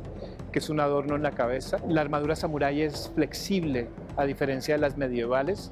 que 0.51 0.59
es 0.59 0.69
un 0.69 0.79
adorno 0.79 1.15
en 1.15 1.23
la 1.23 1.31
cabeza. 1.31 1.79
La 1.87 2.01
armadura 2.01 2.35
samurai 2.35 2.81
es 2.81 3.11
flexible, 3.15 3.87
a 4.17 4.25
diferencia 4.25 4.75
de 4.75 4.81
las 4.81 4.97
medievales, 4.97 5.71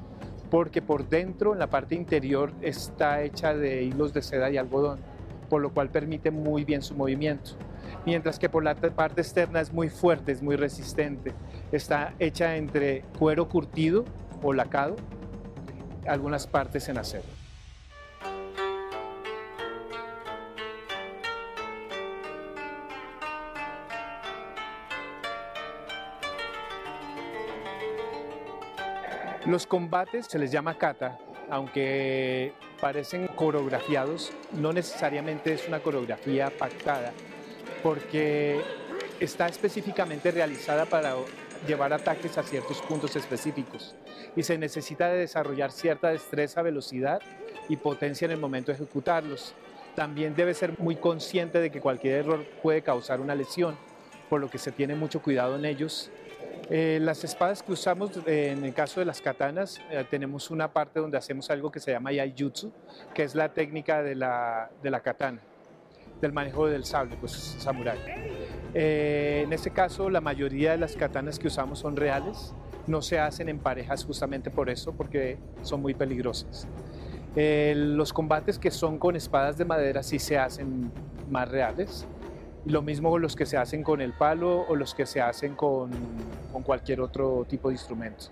porque 0.50 0.82
por 0.82 1.08
dentro, 1.08 1.52
en 1.52 1.58
la 1.58 1.68
parte 1.68 1.94
interior, 1.94 2.52
está 2.62 3.22
hecha 3.22 3.54
de 3.54 3.82
hilos 3.82 4.12
de 4.12 4.22
seda 4.22 4.50
y 4.50 4.56
algodón, 4.56 4.98
por 5.48 5.60
lo 5.60 5.70
cual 5.70 5.90
permite 5.90 6.30
muy 6.30 6.64
bien 6.64 6.82
su 6.82 6.94
movimiento 6.94 7.52
mientras 8.06 8.38
que 8.38 8.48
por 8.48 8.64
la 8.64 8.74
parte 8.74 9.20
externa 9.20 9.60
es 9.60 9.72
muy 9.72 9.90
fuerte, 9.90 10.32
es 10.32 10.42
muy 10.42 10.56
resistente. 10.56 11.34
Está 11.72 12.14
hecha 12.18 12.56
entre 12.56 13.02
cuero 13.18 13.48
curtido 13.48 14.04
o 14.42 14.52
lacado, 14.52 14.96
algunas 16.06 16.46
partes 16.46 16.88
en 16.88 16.98
acero. 16.98 17.35
Los 29.46 29.64
combates 29.64 30.26
se 30.26 30.40
les 30.40 30.50
llama 30.50 30.76
kata, 30.76 31.18
aunque 31.50 32.52
parecen 32.80 33.28
coreografiados, 33.28 34.32
no 34.52 34.72
necesariamente 34.72 35.52
es 35.52 35.68
una 35.68 35.78
coreografía 35.78 36.50
pactada 36.50 37.12
porque 37.80 38.60
está 39.20 39.46
específicamente 39.46 40.32
realizada 40.32 40.84
para 40.84 41.14
llevar 41.64 41.92
ataques 41.92 42.36
a 42.38 42.42
ciertos 42.42 42.82
puntos 42.82 43.14
específicos 43.14 43.94
y 44.34 44.42
se 44.42 44.58
necesita 44.58 45.08
de 45.08 45.18
desarrollar 45.18 45.70
cierta 45.70 46.08
destreza, 46.08 46.62
velocidad 46.62 47.22
y 47.68 47.76
potencia 47.76 48.24
en 48.24 48.32
el 48.32 48.40
momento 48.40 48.72
de 48.72 48.76
ejecutarlos. 48.78 49.54
También 49.94 50.34
debe 50.34 50.54
ser 50.54 50.76
muy 50.80 50.96
consciente 50.96 51.60
de 51.60 51.70
que 51.70 51.80
cualquier 51.80 52.14
error 52.14 52.44
puede 52.62 52.82
causar 52.82 53.20
una 53.20 53.36
lesión, 53.36 53.76
por 54.28 54.40
lo 54.40 54.50
que 54.50 54.58
se 54.58 54.72
tiene 54.72 54.96
mucho 54.96 55.22
cuidado 55.22 55.54
en 55.56 55.64
ellos. 55.64 56.10
Eh, 56.68 56.98
las 57.00 57.22
espadas 57.22 57.62
que 57.62 57.72
usamos, 57.72 58.10
eh, 58.26 58.50
en 58.50 58.64
el 58.64 58.74
caso 58.74 58.98
de 58.98 59.06
las 59.06 59.20
katanas, 59.20 59.80
eh, 59.88 60.04
tenemos 60.10 60.50
una 60.50 60.72
parte 60.72 60.98
donde 60.98 61.16
hacemos 61.16 61.48
algo 61.50 61.70
que 61.70 61.78
se 61.78 61.92
llama 61.92 62.10
yaijutsu, 62.10 62.72
que 63.14 63.22
es 63.22 63.36
la 63.36 63.50
técnica 63.50 64.02
de 64.02 64.16
la, 64.16 64.70
de 64.82 64.90
la 64.90 65.00
katana 65.00 65.38
del 66.20 66.32
manejo 66.32 66.66
del 66.66 66.84
sable, 66.86 67.14
pues 67.20 67.32
samurai. 67.32 67.98
En 68.72 69.52
este 69.52 69.70
caso, 69.70 70.08
la 70.08 70.22
mayoría 70.22 70.70
de 70.70 70.78
las 70.78 70.96
katanas 70.96 71.38
que 71.38 71.46
usamos 71.48 71.78
son 71.78 71.94
reales, 71.94 72.54
no 72.86 73.02
se 73.02 73.18
hacen 73.20 73.50
en 73.50 73.58
parejas 73.58 74.02
justamente 74.02 74.50
por 74.50 74.70
eso, 74.70 74.92
porque 74.92 75.36
son 75.60 75.82
muy 75.82 75.92
peligrosas. 75.92 76.66
Los 77.36 78.14
combates 78.14 78.58
que 78.58 78.70
son 78.70 78.98
con 78.98 79.14
espadas 79.14 79.58
de 79.58 79.66
madera 79.66 80.02
sí 80.02 80.18
se 80.18 80.38
hacen 80.38 80.90
más 81.30 81.50
reales. 81.50 82.06
Lo 82.66 82.82
mismo 82.82 83.16
los 83.18 83.36
que 83.36 83.46
se 83.46 83.56
hacen 83.56 83.84
con 83.84 84.00
el 84.00 84.12
palo 84.12 84.66
o 84.68 84.74
los 84.74 84.92
que 84.92 85.06
se 85.06 85.20
hacen 85.20 85.54
con, 85.54 85.88
con 86.52 86.64
cualquier 86.64 87.00
otro 87.00 87.46
tipo 87.48 87.68
de 87.68 87.74
instrumento. 87.74 88.26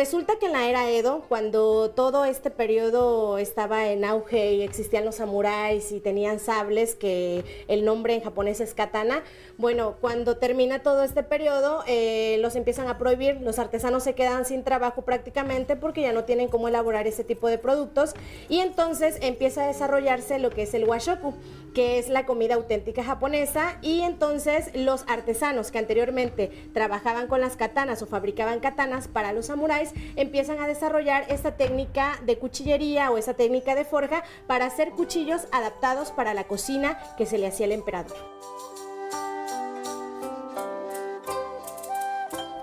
Resulta 0.00 0.38
que 0.38 0.46
en 0.46 0.52
la 0.52 0.66
era 0.66 0.88
Edo, 0.88 1.26
cuando 1.28 1.90
todo 1.90 2.24
este 2.24 2.50
periodo 2.50 3.36
estaba 3.36 3.88
en 3.88 4.06
auge 4.06 4.54
y 4.54 4.62
existían 4.62 5.04
los 5.04 5.16
samuráis 5.16 5.92
y 5.92 6.00
tenían 6.00 6.40
sables, 6.40 6.94
que 6.94 7.44
el 7.68 7.84
nombre 7.84 8.14
en 8.14 8.22
japonés 8.22 8.62
es 8.62 8.72
katana, 8.72 9.22
bueno, 9.58 9.96
cuando 10.00 10.38
termina 10.38 10.78
todo 10.78 11.02
este 11.02 11.22
periodo, 11.22 11.84
eh, 11.86 12.38
los 12.40 12.56
empiezan 12.56 12.88
a 12.88 12.96
prohibir, 12.96 13.42
los 13.42 13.58
artesanos 13.58 14.02
se 14.02 14.14
quedan 14.14 14.46
sin 14.46 14.64
trabajo 14.64 15.02
prácticamente 15.02 15.76
porque 15.76 16.00
ya 16.00 16.14
no 16.14 16.24
tienen 16.24 16.48
cómo 16.48 16.68
elaborar 16.68 17.06
ese 17.06 17.22
tipo 17.22 17.48
de 17.48 17.58
productos. 17.58 18.14
Y 18.48 18.60
entonces 18.60 19.18
empieza 19.20 19.64
a 19.64 19.66
desarrollarse 19.66 20.38
lo 20.38 20.48
que 20.48 20.62
es 20.62 20.72
el 20.72 20.84
washoku, 20.84 21.34
que 21.74 21.98
es 21.98 22.08
la 22.08 22.24
comida 22.24 22.54
auténtica 22.54 23.04
japonesa. 23.04 23.76
Y 23.82 24.00
entonces 24.00 24.70
los 24.74 25.04
artesanos 25.08 25.70
que 25.70 25.78
anteriormente 25.78 26.50
trabajaban 26.72 27.26
con 27.26 27.42
las 27.42 27.58
katanas 27.58 28.00
o 28.00 28.06
fabricaban 28.06 28.60
katanas 28.60 29.06
para 29.06 29.34
los 29.34 29.44
samuráis 29.44 29.89
empiezan 30.16 30.58
a 30.60 30.66
desarrollar 30.66 31.24
esta 31.28 31.56
técnica 31.56 32.18
de 32.24 32.38
cuchillería 32.38 33.10
o 33.10 33.18
esa 33.18 33.34
técnica 33.34 33.74
de 33.74 33.84
forja 33.84 34.24
para 34.46 34.66
hacer 34.66 34.90
cuchillos 34.90 35.42
adaptados 35.52 36.10
para 36.10 36.34
la 36.34 36.44
cocina 36.44 36.98
que 37.16 37.26
se 37.26 37.38
le 37.38 37.46
hacía 37.46 37.66
al 37.66 37.72
emperador. 37.72 38.16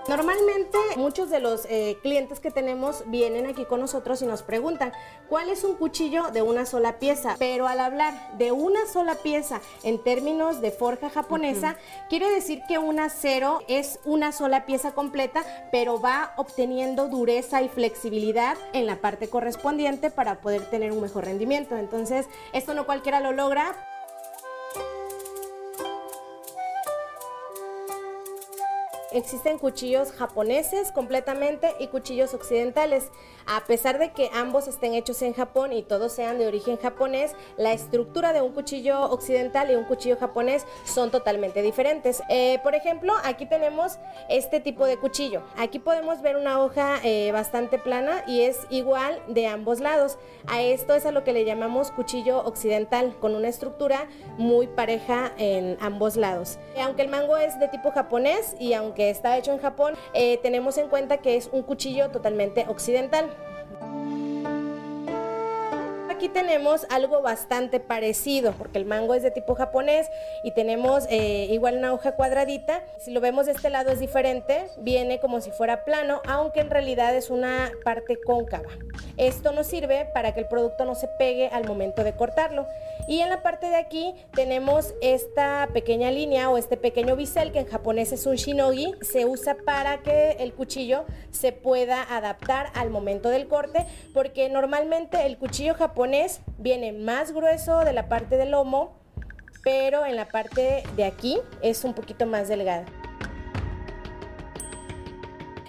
Normalmente 0.07 0.77
muchos 0.95 1.29
de 1.29 1.41
los 1.41 1.65
eh, 1.65 1.97
clientes 2.01 2.39
que 2.39 2.49
tenemos 2.49 3.03
vienen 3.07 3.45
aquí 3.45 3.65
con 3.65 3.81
nosotros 3.81 4.21
y 4.21 4.25
nos 4.25 4.41
preguntan 4.41 4.93
cuál 5.27 5.49
es 5.49 5.65
un 5.65 5.75
cuchillo 5.75 6.31
de 6.31 6.41
una 6.41 6.65
sola 6.65 6.97
pieza, 6.97 7.35
pero 7.37 7.67
al 7.67 7.81
hablar 7.81 8.37
de 8.37 8.53
una 8.53 8.87
sola 8.87 9.15
pieza 9.15 9.59
en 9.83 10.01
términos 10.01 10.61
de 10.61 10.71
forja 10.71 11.09
japonesa, 11.09 11.75
quiere 12.09 12.29
decir 12.29 12.61
que 12.69 12.77
un 12.77 12.99
acero 13.01 13.59
es 13.67 13.99
una 14.05 14.31
sola 14.31 14.65
pieza 14.65 14.93
completa, 14.93 15.43
pero 15.73 15.99
va 15.99 16.33
obteniendo 16.37 17.09
dureza 17.09 17.61
y 17.61 17.67
flexibilidad 17.67 18.57
en 18.71 18.85
la 18.85 19.01
parte 19.01 19.29
correspondiente 19.29 20.09
para 20.09 20.39
poder 20.39 20.69
tener 20.69 20.93
un 20.93 21.01
mejor 21.01 21.25
rendimiento. 21.25 21.75
Entonces, 21.75 22.27
esto 22.53 22.73
no 22.73 22.85
cualquiera 22.85 23.19
lo 23.19 23.33
logra. 23.33 23.96
Existen 29.17 29.57
cuchillos 29.57 30.11
japoneses 30.11 30.91
completamente 30.91 31.73
y 31.79 31.87
cuchillos 31.87 32.33
occidentales. 32.33 33.11
A 33.45 33.61
pesar 33.65 33.97
de 33.97 34.11
que 34.11 34.29
ambos 34.33 34.67
estén 34.67 34.93
hechos 34.93 35.21
en 35.21 35.33
Japón 35.33 35.71
y 35.71 35.81
todos 35.81 36.11
sean 36.11 36.37
de 36.37 36.47
origen 36.47 36.77
japonés, 36.77 37.33
la 37.57 37.71
estructura 37.71 38.33
de 38.33 38.41
un 38.41 38.51
cuchillo 38.51 39.03
occidental 39.09 39.71
y 39.71 39.75
un 39.75 39.85
cuchillo 39.85 40.17
japonés 40.17 40.65
son 40.85 41.11
totalmente 41.11 41.61
diferentes. 41.61 42.21
Eh, 42.29 42.59
por 42.61 42.75
ejemplo, 42.75 43.13
aquí 43.23 43.45
tenemos 43.45 43.99
este 44.29 44.59
tipo 44.59 44.85
de 44.85 44.97
cuchillo. 44.97 45.43
Aquí 45.57 45.79
podemos 45.79 46.21
ver 46.21 46.35
una 46.35 46.61
hoja 46.61 46.99
eh, 47.03 47.31
bastante 47.31 47.79
plana 47.79 48.23
y 48.27 48.41
es 48.41 48.67
igual 48.69 49.21
de 49.27 49.47
ambos 49.47 49.79
lados. 49.79 50.17
A 50.47 50.61
esto 50.61 50.93
es 50.93 51.05
a 51.05 51.11
lo 51.11 51.23
que 51.23 51.33
le 51.33 51.45
llamamos 51.45 51.91
cuchillo 51.91 52.43
occidental, 52.43 53.15
con 53.19 53.33
una 53.33 53.47
estructura 53.47 54.07
muy 54.37 54.67
pareja 54.67 55.31
en 55.37 55.77
ambos 55.79 56.17
lados. 56.17 56.59
Aunque 56.81 57.01
el 57.03 57.09
mango 57.09 57.37
es 57.37 57.57
de 57.59 57.67
tipo 57.69 57.91
japonés 57.91 58.55
y 58.59 58.73
aunque 58.73 59.06
está 59.09 59.37
hecho 59.37 59.51
en 59.51 59.59
Japón, 59.59 59.95
eh, 60.13 60.37
tenemos 60.41 60.77
en 60.77 60.89
cuenta 60.89 61.17
que 61.17 61.35
es 61.35 61.49
un 61.51 61.63
cuchillo 61.63 62.09
totalmente 62.09 62.65
occidental 62.67 63.29
aquí 66.17 66.29
tenemos 66.29 66.87
algo 66.89 67.21
bastante 67.21 67.79
parecido, 67.79 68.51
porque 68.53 68.79
el 68.79 68.85
mango 68.85 69.13
es 69.13 69.21
de 69.21 69.29
tipo 69.29 69.53
japonés 69.53 70.09
y 70.43 70.49
tenemos 70.49 71.05
eh, 71.11 71.45
igual 71.51 71.77
una 71.77 71.93
hoja 71.93 72.13
cuadradita. 72.13 72.81
Si 72.97 73.11
lo 73.11 73.21
vemos 73.21 73.45
de 73.45 73.51
este 73.51 73.69
lado 73.69 73.91
es 73.91 73.99
diferente, 73.99 74.65
viene 74.79 75.19
como 75.19 75.41
si 75.41 75.51
fuera 75.51 75.85
plano, 75.85 76.23
aunque 76.27 76.61
en 76.61 76.71
realidad 76.71 77.15
es 77.15 77.29
una 77.29 77.71
parte 77.83 78.19
cóncava. 78.19 78.69
Esto 79.17 79.51
nos 79.51 79.67
sirve 79.67 80.09
para 80.11 80.33
que 80.33 80.39
el 80.39 80.47
producto 80.47 80.85
no 80.85 80.95
se 80.95 81.07
pegue 81.07 81.49
al 81.49 81.67
momento 81.67 82.03
de 82.03 82.13
cortarlo. 82.13 82.65
Y 83.07 83.21
en 83.21 83.29
la 83.29 83.43
parte 83.43 83.69
de 83.69 83.75
aquí 83.75 84.15
tenemos 84.33 84.95
esta 85.01 85.69
pequeña 85.71 86.09
línea 86.09 86.49
o 86.49 86.57
este 86.57 86.77
pequeño 86.77 87.15
bisel 87.15 87.51
que 87.51 87.59
en 87.59 87.67
japonés 87.67 88.11
es 88.11 88.25
un 88.25 88.35
shinogi. 88.35 88.95
Se 89.01 89.25
usa 89.25 89.55
para 89.65 89.99
que 89.99 90.31
el 90.39 90.53
cuchillo 90.53 91.05
se 91.31 91.51
pueda 91.51 92.01
adaptar 92.03 92.71
al 92.73 92.89
momento 92.89 93.29
del 93.29 93.47
corte 93.47 93.85
porque 94.13 94.49
normalmente 94.49 95.25
el 95.25 95.37
cuchillo 95.37 95.75
japonés 95.75 96.06
viene 96.57 96.93
más 96.93 97.31
grueso 97.31 97.79
de 97.85 97.93
la 97.93 98.09
parte 98.09 98.37
del 98.37 98.51
lomo 98.51 98.97
pero 99.67 100.05
en 100.05 100.15
la 100.15 100.29
parte 100.29 100.83
de 100.95 101.03
aquí 101.03 101.39
es 101.61 101.83
un 101.83 101.93
poquito 101.93 102.25
más 102.25 102.47
delgada. 102.47 102.85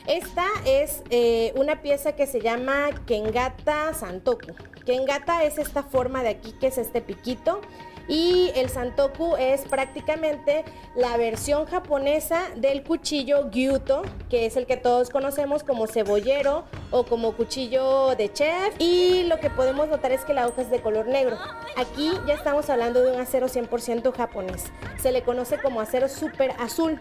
Esta 0.07 0.47
es 0.65 1.03
eh, 1.11 1.53
una 1.57 1.83
pieza 1.83 2.13
que 2.15 2.29
se 2.29 2.41
llama 2.41 2.91
Kengata 3.07 3.93
Santoku. 3.95 4.55
Kengata 4.87 5.43
es 5.43 5.59
esta 5.59 5.83
forma 5.83 6.23
de 6.23 6.29
aquí, 6.29 6.53
que 6.53 6.69
es 6.69 6.79
este 6.79 7.01
piquito. 7.01 7.61
Y 8.09 8.51
el 8.55 8.71
santoku 8.71 9.37
es 9.37 9.63
prácticamente 9.63 10.65
la 10.95 11.17
versión 11.19 11.67
japonesa 11.67 12.49
del 12.57 12.83
cuchillo 12.83 13.51
gyuto, 13.51 14.03
que 14.31 14.47
es 14.47 14.57
el 14.57 14.67
que 14.67 14.79
todos 14.79 15.11
conocemos 15.11 15.63
como 15.63 15.87
cebollero 15.87 16.65
o 16.91 17.05
como 17.05 17.33
cuchillo 17.33 18.17
de 18.17 18.33
chef. 18.33 18.75
Y 18.79 19.25
lo 19.25 19.39
que 19.39 19.51
podemos 19.51 19.89
notar 19.89 20.13
es 20.13 20.25
que 20.25 20.33
la 20.33 20.47
hoja 20.47 20.63
es 20.63 20.71
de 20.71 20.81
color 20.81 21.07
negro. 21.07 21.37
Aquí 21.77 22.13
ya 22.27 22.35
estamos 22.35 22.71
hablando 22.71 23.03
de 23.03 23.13
un 23.13 23.21
acero 23.21 23.47
100% 23.47 24.13
japonés. 24.15 24.65
Se 24.99 25.13
le 25.13 25.23
conoce 25.23 25.59
como 25.59 25.81
acero 25.81 26.09
super 26.09 26.53
azul. 26.59 26.99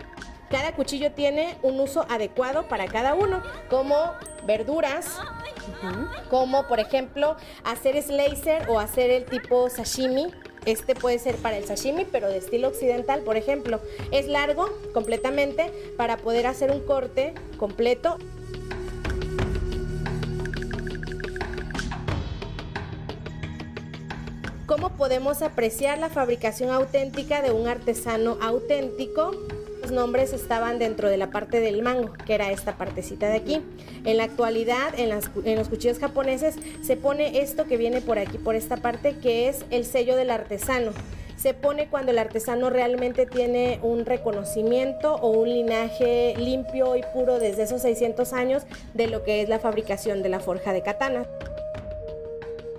Cada 0.49 0.73
cuchillo 0.73 1.11
tiene 1.11 1.57
un 1.61 1.79
uso 1.79 2.05
adecuado 2.09 2.67
para 2.69 2.87
cada 2.87 3.15
uno, 3.15 3.41
como 3.69 4.13
verduras, 4.45 5.19
como 6.29 6.65
por 6.67 6.79
ejemplo 6.79 7.35
hacer 7.65 8.01
slicer 8.01 8.69
o 8.69 8.79
hacer 8.79 9.09
el 9.09 9.25
tipo 9.25 9.69
sashimi. 9.69 10.31
Este 10.67 10.95
puede 10.95 11.17
ser 11.17 11.37
para 11.37 11.57
el 11.57 11.65
sashimi, 11.65 12.03
pero 12.03 12.27
de 12.27 12.39
estilo 12.39 12.67
occidental, 12.67 13.21
por 13.21 13.37
ejemplo. 13.37 13.79
Es 14.11 14.27
largo 14.27 14.69
completamente 14.93 15.71
para 15.95 16.17
poder 16.17 16.45
hacer 16.45 16.71
un 16.71 16.81
corte 16.81 17.33
completo. 17.55 18.17
¿Cómo 24.65 24.89
podemos 24.97 25.41
apreciar 25.41 25.99
la 25.99 26.09
fabricación 26.09 26.69
auténtica 26.71 27.41
de 27.41 27.51
un 27.51 27.69
artesano 27.69 28.37
auténtico? 28.41 29.31
Los 29.87 29.95
nombres 29.95 30.33
estaban 30.33 30.79
dentro 30.79 31.09
de 31.09 31.15
la 31.15 31.29
parte 31.29 31.61
del 31.61 31.81
mango, 31.81 32.11
que 32.25 32.35
era 32.35 32.51
esta 32.51 32.75
partecita 32.75 33.29
de 33.29 33.37
aquí. 33.37 33.61
En 34.03 34.17
la 34.17 34.25
actualidad, 34.25 34.93
en, 34.97 35.07
los 35.55 35.69
cuchillos 35.69 35.97
japoneses, 35.97 36.55
se 36.81 36.97
pone 36.97 37.39
esto 37.39 37.67
que 37.67 37.77
viene 37.77 38.01
por 38.01 38.19
aquí, 38.19 38.37
por 38.37 38.55
esta 38.55 38.75
parte, 38.75 39.15
que 39.19 39.47
es 39.47 39.63
el 39.69 39.85
sello 39.85 40.17
del 40.17 40.31
artesano 40.31 40.91
se 41.37 41.53
pone 41.53 41.87
cuando 41.87 42.11
el 42.11 42.17
artesano 42.17 42.71
realmente 42.71 43.27
tiene 43.27 43.79
un 43.83 44.05
reconocimiento 44.07 45.13
o 45.17 45.29
un 45.29 45.47
linaje 45.47 46.33
limpio 46.35 46.95
y 46.95 47.03
puro 47.13 47.37
desde 47.37 47.61
esos 47.61 47.83
600 47.83 48.33
años 48.33 48.63
de 48.95 49.05
lo 49.05 49.23
que 49.23 49.43
es 49.43 49.47
la 49.47 49.59
fabricación 49.59 50.23
de 50.23 50.29
la 50.29 50.39
forja 50.39 50.73
de 50.73 50.81
katana 50.81 51.27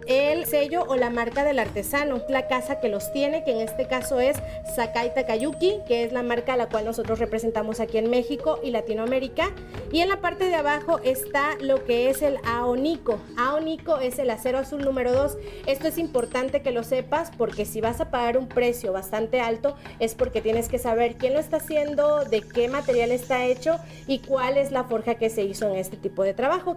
el 0.09 0.47
sello 0.47 0.85
o 0.89 0.97
la 0.97 1.11
marca 1.11 1.45
del 1.45 1.59
artesano, 1.59 2.23
la 2.29 2.49
casa 2.49 2.81
que 2.81 2.89
los 2.89 3.13
tiene, 3.13 3.45
que 3.45 3.53
en 3.53 3.61
este 3.61 3.87
caso 3.87 4.21
es 4.21 4.39
Sakai 4.75 5.15
Takayuki, 5.15 5.81
que 5.87 6.03
es 6.03 6.13
la 6.13 6.23
marca 6.23 6.55
a 6.55 6.57
la 6.57 6.69
cual 6.69 6.87
nosotros 6.87 7.19
representamos 7.19 7.79
aquí 7.79 7.99
en 7.99 8.09
México 8.09 8.59
y 8.63 8.71
Latinoamérica. 8.71 9.51
Y 9.93 10.01
en 10.01 10.09
la 10.09 10.21
parte 10.21 10.47
de 10.47 10.55
abajo 10.55 10.99
está 11.05 11.57
lo 11.61 11.85
que 11.85 12.09
es 12.09 12.23
el 12.23 12.39
Aonico. 12.45 13.21
Aonico 13.37 13.99
es 13.99 14.19
el 14.19 14.31
acero 14.31 14.59
azul 14.59 14.83
número 14.83 15.13
2. 15.13 15.37
Esto 15.67 15.89
es 15.89 15.99
importante 15.99 16.63
que 16.63 16.73
lo 16.73 16.83
sepas 16.85 17.31
porque 17.37 17.67
si 17.67 17.83
vas 17.83 18.01
a 18.01 18.11
pagar 18.11 18.39
un 18.39 18.49
precio 18.49 18.93
bastante 18.93 19.41
alto 19.41 19.77
es 19.99 20.15
porque 20.15 20.41
tienes 20.41 20.69
que 20.69 20.79
saber 20.79 21.17
quién 21.17 21.35
lo 21.35 21.39
está 21.39 21.59
haciendo, 21.59 22.25
de 22.25 22.41
qué 22.41 22.69
material 22.69 23.13
está 23.13 23.45
hecho 23.45 23.79
y 24.07 24.21
cuál 24.21 24.57
es 24.57 24.73
la 24.73 24.85
forja 24.85 25.17
que 25.17 25.29
se 25.29 25.43
hizo 25.43 25.69
en 25.69 25.77
este 25.77 25.99
tipo 25.99 26.23
de 26.23 26.33
trabajo. 26.33 26.77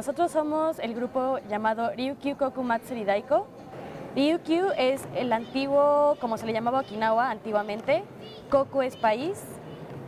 Nosotros 0.00 0.30
somos 0.30 0.78
el 0.78 0.94
grupo 0.94 1.40
llamado 1.50 1.90
Ryukyu 1.90 2.38
Koku 2.38 2.62
Matsuri 2.62 3.04
Daiko. 3.04 3.46
Ryukyu 4.16 4.68
es 4.78 5.02
el 5.14 5.30
antiguo, 5.30 6.16
como 6.22 6.38
se 6.38 6.46
le 6.46 6.54
llamaba 6.54 6.80
Okinawa 6.80 7.30
antiguamente, 7.30 8.02
Koku 8.48 8.80
es 8.80 8.96
país, 8.96 9.42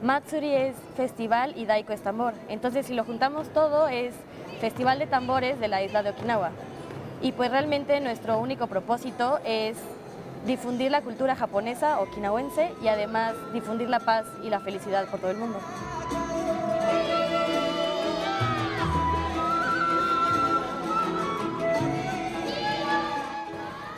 Matsuri 0.02 0.50
es 0.54 0.76
festival 0.96 1.52
y 1.58 1.66
Daiko 1.66 1.92
es 1.92 2.00
tambor. 2.00 2.32
Entonces 2.48 2.86
si 2.86 2.94
lo 2.94 3.04
juntamos 3.04 3.50
todo 3.50 3.86
es 3.86 4.14
festival 4.62 4.98
de 4.98 5.08
tambores 5.08 5.60
de 5.60 5.68
la 5.68 5.82
isla 5.82 6.02
de 6.02 6.08
Okinawa. 6.08 6.52
Y 7.20 7.32
pues 7.32 7.50
realmente 7.50 8.00
nuestro 8.00 8.38
único 8.38 8.68
propósito 8.68 9.40
es 9.44 9.76
difundir 10.46 10.90
la 10.90 11.02
cultura 11.02 11.36
japonesa 11.36 12.00
okinawense 12.00 12.72
y 12.82 12.88
además 12.88 13.34
difundir 13.52 13.90
la 13.90 14.00
paz 14.00 14.24
y 14.42 14.48
la 14.48 14.60
felicidad 14.60 15.06
por 15.10 15.20
todo 15.20 15.32
el 15.32 15.36
mundo. 15.36 15.58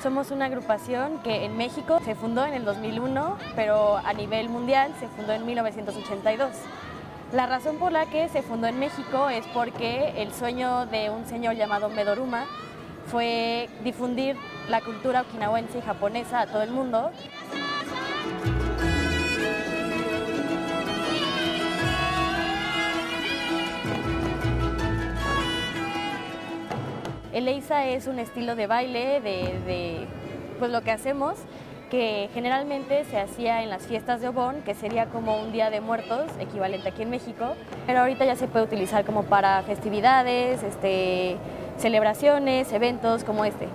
Somos 0.04 0.30
una 0.30 0.44
agrupación 0.44 1.18
que 1.20 1.46
en 1.46 1.56
México 1.56 1.98
se 2.04 2.14
fundó 2.14 2.44
en 2.44 2.52
el 2.52 2.66
2001, 2.66 3.38
pero 3.56 3.96
a 3.96 4.12
nivel 4.12 4.50
mundial 4.50 4.92
se 5.00 5.08
fundó 5.08 5.32
en 5.32 5.46
1982. 5.46 6.50
La 7.32 7.46
razón 7.46 7.78
por 7.78 7.90
la 7.90 8.04
que 8.04 8.28
se 8.28 8.42
fundó 8.42 8.66
en 8.66 8.78
México 8.78 9.30
es 9.30 9.46
porque 9.54 10.12
el 10.18 10.30
sueño 10.34 10.84
de 10.84 11.08
un 11.08 11.24
señor 11.24 11.54
llamado 11.54 11.88
Medoruma 11.88 12.44
fue 13.06 13.70
difundir 13.82 14.36
la 14.68 14.82
cultura 14.82 15.22
okinawense 15.22 15.78
y 15.78 15.80
japonesa 15.80 16.40
a 16.40 16.46
todo 16.48 16.60
el 16.60 16.70
mundo. 16.70 17.10
El 27.34 27.48
Eisa 27.48 27.84
es 27.86 28.06
un 28.06 28.20
estilo 28.20 28.54
de 28.54 28.68
baile 28.68 29.20
de, 29.20 30.06
pues 30.60 30.70
lo 30.70 30.82
que 30.82 30.92
hacemos 30.92 31.34
que 31.90 32.30
generalmente 32.32 33.04
se 33.06 33.18
hacía 33.18 33.64
en 33.64 33.70
las 33.70 33.88
fiestas 33.88 34.20
de 34.20 34.28
Obón, 34.28 34.62
que 34.62 34.74
sería 34.74 35.06
como 35.06 35.42
un 35.42 35.50
día 35.50 35.68
de 35.68 35.80
muertos, 35.80 36.30
equivalente 36.38 36.90
aquí 36.90 37.02
en 37.02 37.10
México, 37.10 37.56
pero 37.86 38.00
ahorita 38.00 38.24
ya 38.24 38.36
se 38.36 38.46
puede 38.46 38.64
utilizar 38.64 39.04
como 39.04 39.24
para 39.24 39.62
festividades, 39.62 40.62
este, 40.62 41.36
celebraciones, 41.76 42.72
eventos 42.72 43.24
como 43.24 43.44
este. 43.44 43.66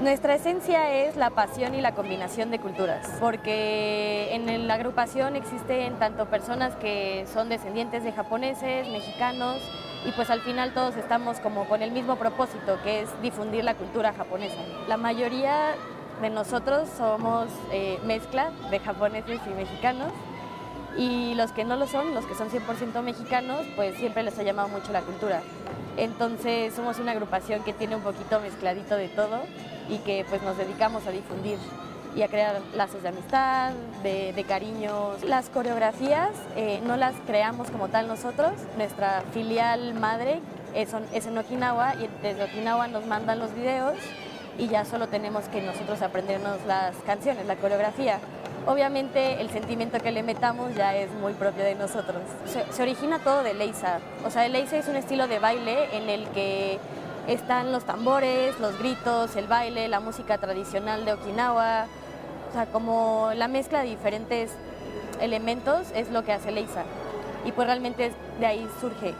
Nuestra 0.00 0.34
esencia 0.34 0.94
es 0.94 1.16
la 1.16 1.28
pasión 1.28 1.74
y 1.74 1.82
la 1.82 1.92
combinación 1.92 2.50
de 2.50 2.58
culturas, 2.58 3.06
porque 3.20 4.34
en 4.34 4.66
la 4.66 4.74
agrupación 4.74 5.36
existen 5.36 5.92
tanto 5.98 6.24
personas 6.24 6.74
que 6.76 7.26
son 7.30 7.50
descendientes 7.50 8.02
de 8.02 8.12
japoneses, 8.12 8.88
mexicanos, 8.88 9.60
y 10.04 10.12
pues 10.12 10.30
al 10.30 10.40
final 10.40 10.72
todos 10.72 10.96
estamos 10.96 11.40
como 11.40 11.66
con 11.66 11.82
el 11.82 11.90
mismo 11.90 12.16
propósito, 12.16 12.78
que 12.82 13.02
es 13.02 13.22
difundir 13.22 13.64
la 13.64 13.74
cultura 13.74 14.12
japonesa. 14.12 14.60
La 14.88 14.96
mayoría 14.96 15.74
de 16.22 16.30
nosotros 16.30 16.88
somos 16.96 17.48
eh, 17.70 17.98
mezcla 18.04 18.50
de 18.70 18.78
japoneses 18.78 19.40
y 19.46 19.50
mexicanos, 19.50 20.12
y 20.96 21.34
los 21.34 21.52
que 21.52 21.64
no 21.64 21.76
lo 21.76 21.86
son, 21.86 22.14
los 22.14 22.24
que 22.26 22.34
son 22.34 22.50
100% 22.50 23.02
mexicanos, 23.02 23.64
pues 23.76 23.96
siempre 23.96 24.22
les 24.22 24.38
ha 24.38 24.42
llamado 24.42 24.68
mucho 24.68 24.92
la 24.92 25.02
cultura. 25.02 25.42
Entonces 25.96 26.74
somos 26.74 26.98
una 26.98 27.12
agrupación 27.12 27.62
que 27.62 27.72
tiene 27.72 27.96
un 27.96 28.02
poquito 28.02 28.40
mezcladito 28.40 28.96
de 28.96 29.08
todo 29.08 29.42
y 29.88 29.98
que 29.98 30.24
pues 30.28 30.42
nos 30.42 30.56
dedicamos 30.56 31.06
a 31.06 31.10
difundir 31.10 31.58
y 32.16 32.22
a 32.22 32.28
crear 32.28 32.60
lazos 32.74 33.02
de 33.02 33.08
amistad, 33.08 33.72
de, 34.02 34.44
cariños. 34.48 35.22
Las 35.24 35.48
coreografías 35.48 36.30
eh, 36.56 36.80
no 36.86 36.96
las 36.96 37.14
creamos 37.26 37.70
como 37.70 37.88
tal 37.88 38.08
nosotros, 38.08 38.52
nuestra 38.76 39.22
filial 39.32 39.94
madre 39.94 40.40
es, 40.74 40.90
es 41.12 41.26
en 41.26 41.38
Okinawa 41.38 41.94
y 41.94 42.08
desde 42.22 42.44
Okinawa 42.44 42.88
nos 42.88 43.06
mandan 43.06 43.38
los 43.38 43.54
videos 43.54 43.96
y 44.58 44.68
ya 44.68 44.84
solo 44.84 45.08
tenemos 45.08 45.44
que 45.48 45.60
nosotros 45.62 46.02
aprendernos 46.02 46.58
las 46.66 46.94
canciones, 47.06 47.46
la 47.46 47.56
coreografía. 47.56 48.18
Obviamente 48.66 49.40
el 49.40 49.48
sentimiento 49.50 49.98
que 49.98 50.12
le 50.12 50.22
metamos 50.22 50.74
ya 50.74 50.94
es 50.94 51.10
muy 51.12 51.32
propio 51.32 51.64
de 51.64 51.74
nosotros. 51.74 52.22
Se, 52.46 52.82
origina 52.82 53.18
todo 53.18 53.42
de 53.42 53.54
Leisa. 53.54 54.00
O 54.24 54.30
sea, 54.30 54.44
el 54.44 54.52
Leisa 54.52 54.76
es 54.76 54.86
un 54.88 54.96
estilo 54.96 55.28
de 55.28 55.38
baile 55.38 55.96
en 55.96 56.10
el 56.10 56.28
que 56.28 56.78
están 57.26 57.72
los 57.72 57.84
tambores, 57.84 58.58
los 58.60 58.78
gritos, 58.78 59.34
el 59.36 59.46
baile, 59.46 59.88
la 59.88 60.00
música 60.00 60.36
tradicional 60.36 61.04
de 61.06 61.14
Okinawa, 61.14 61.86
o 62.50 62.52
sea, 62.52 62.66
como 62.66 63.30
la 63.36 63.46
mezcla 63.46 63.82
de 63.82 63.90
diferentes 63.90 64.50
elementos 65.20 65.86
es 65.94 66.10
lo 66.10 66.24
que 66.24 66.32
hace 66.32 66.50
Leisa. 66.50 66.82
Y 67.44 67.52
pues 67.52 67.66
realmente 67.66 68.12
de 68.40 68.46
ahí 68.46 68.68
surge. 68.80 69.14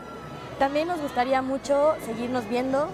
También 0.59 0.87
nos 0.87 0.99
gustaría 0.99 1.41
mucho 1.41 1.95
seguirnos 2.05 2.47
viendo, 2.49 2.89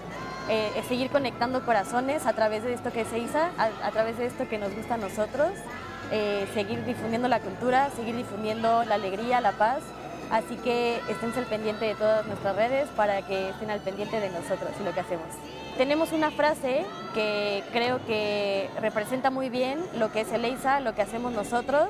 eh, 0.48 0.70
seguir 0.88 1.10
conectando 1.10 1.64
corazones 1.66 2.24
a 2.24 2.32
través 2.32 2.62
de 2.62 2.72
esto 2.72 2.92
que 2.92 3.04
se 3.04 3.18
hizo, 3.18 3.38
a, 3.38 3.90
través 3.90 4.16
de 4.16 4.26
esto 4.26 4.48
que 4.48 4.58
nos 4.58 4.74
gusta 4.74 4.94
a 4.94 4.96
nosotros, 4.96 5.50
eh, 6.12 6.46
seguir 6.54 6.84
difundiendo 6.84 7.28
la 7.28 7.40
cultura, 7.40 7.90
seguir 7.90 8.16
difundiendo 8.16 8.84
la 8.84 8.94
alegría, 8.94 9.40
la 9.40 9.52
paz. 9.52 9.80
Así 10.30 10.56
que 10.56 11.00
estén 11.08 11.32
al 11.36 11.44
pendiente 11.44 11.86
de 11.86 11.94
todas 11.94 12.26
nuestras 12.26 12.54
redes 12.54 12.88
para 12.96 13.22
que 13.22 13.50
estén 13.50 13.70
al 13.70 13.80
pendiente 13.80 14.20
de 14.20 14.28
nosotros 14.30 14.70
y 14.80 14.84
lo 14.84 14.92
que 14.92 15.00
hacemos. 15.00 15.26
Tenemos 15.76 16.12
una 16.12 16.30
frase 16.30 16.84
que 17.14 17.62
creo 17.72 18.04
que 18.06 18.68
representa 18.80 19.30
muy 19.30 19.48
bien 19.48 19.80
lo 19.94 20.12
que 20.12 20.22
es 20.22 20.32
el 20.32 20.44
EISA, 20.44 20.80
lo 20.80 20.94
que 20.94 21.02
hacemos 21.02 21.32
nosotros. 21.32 21.88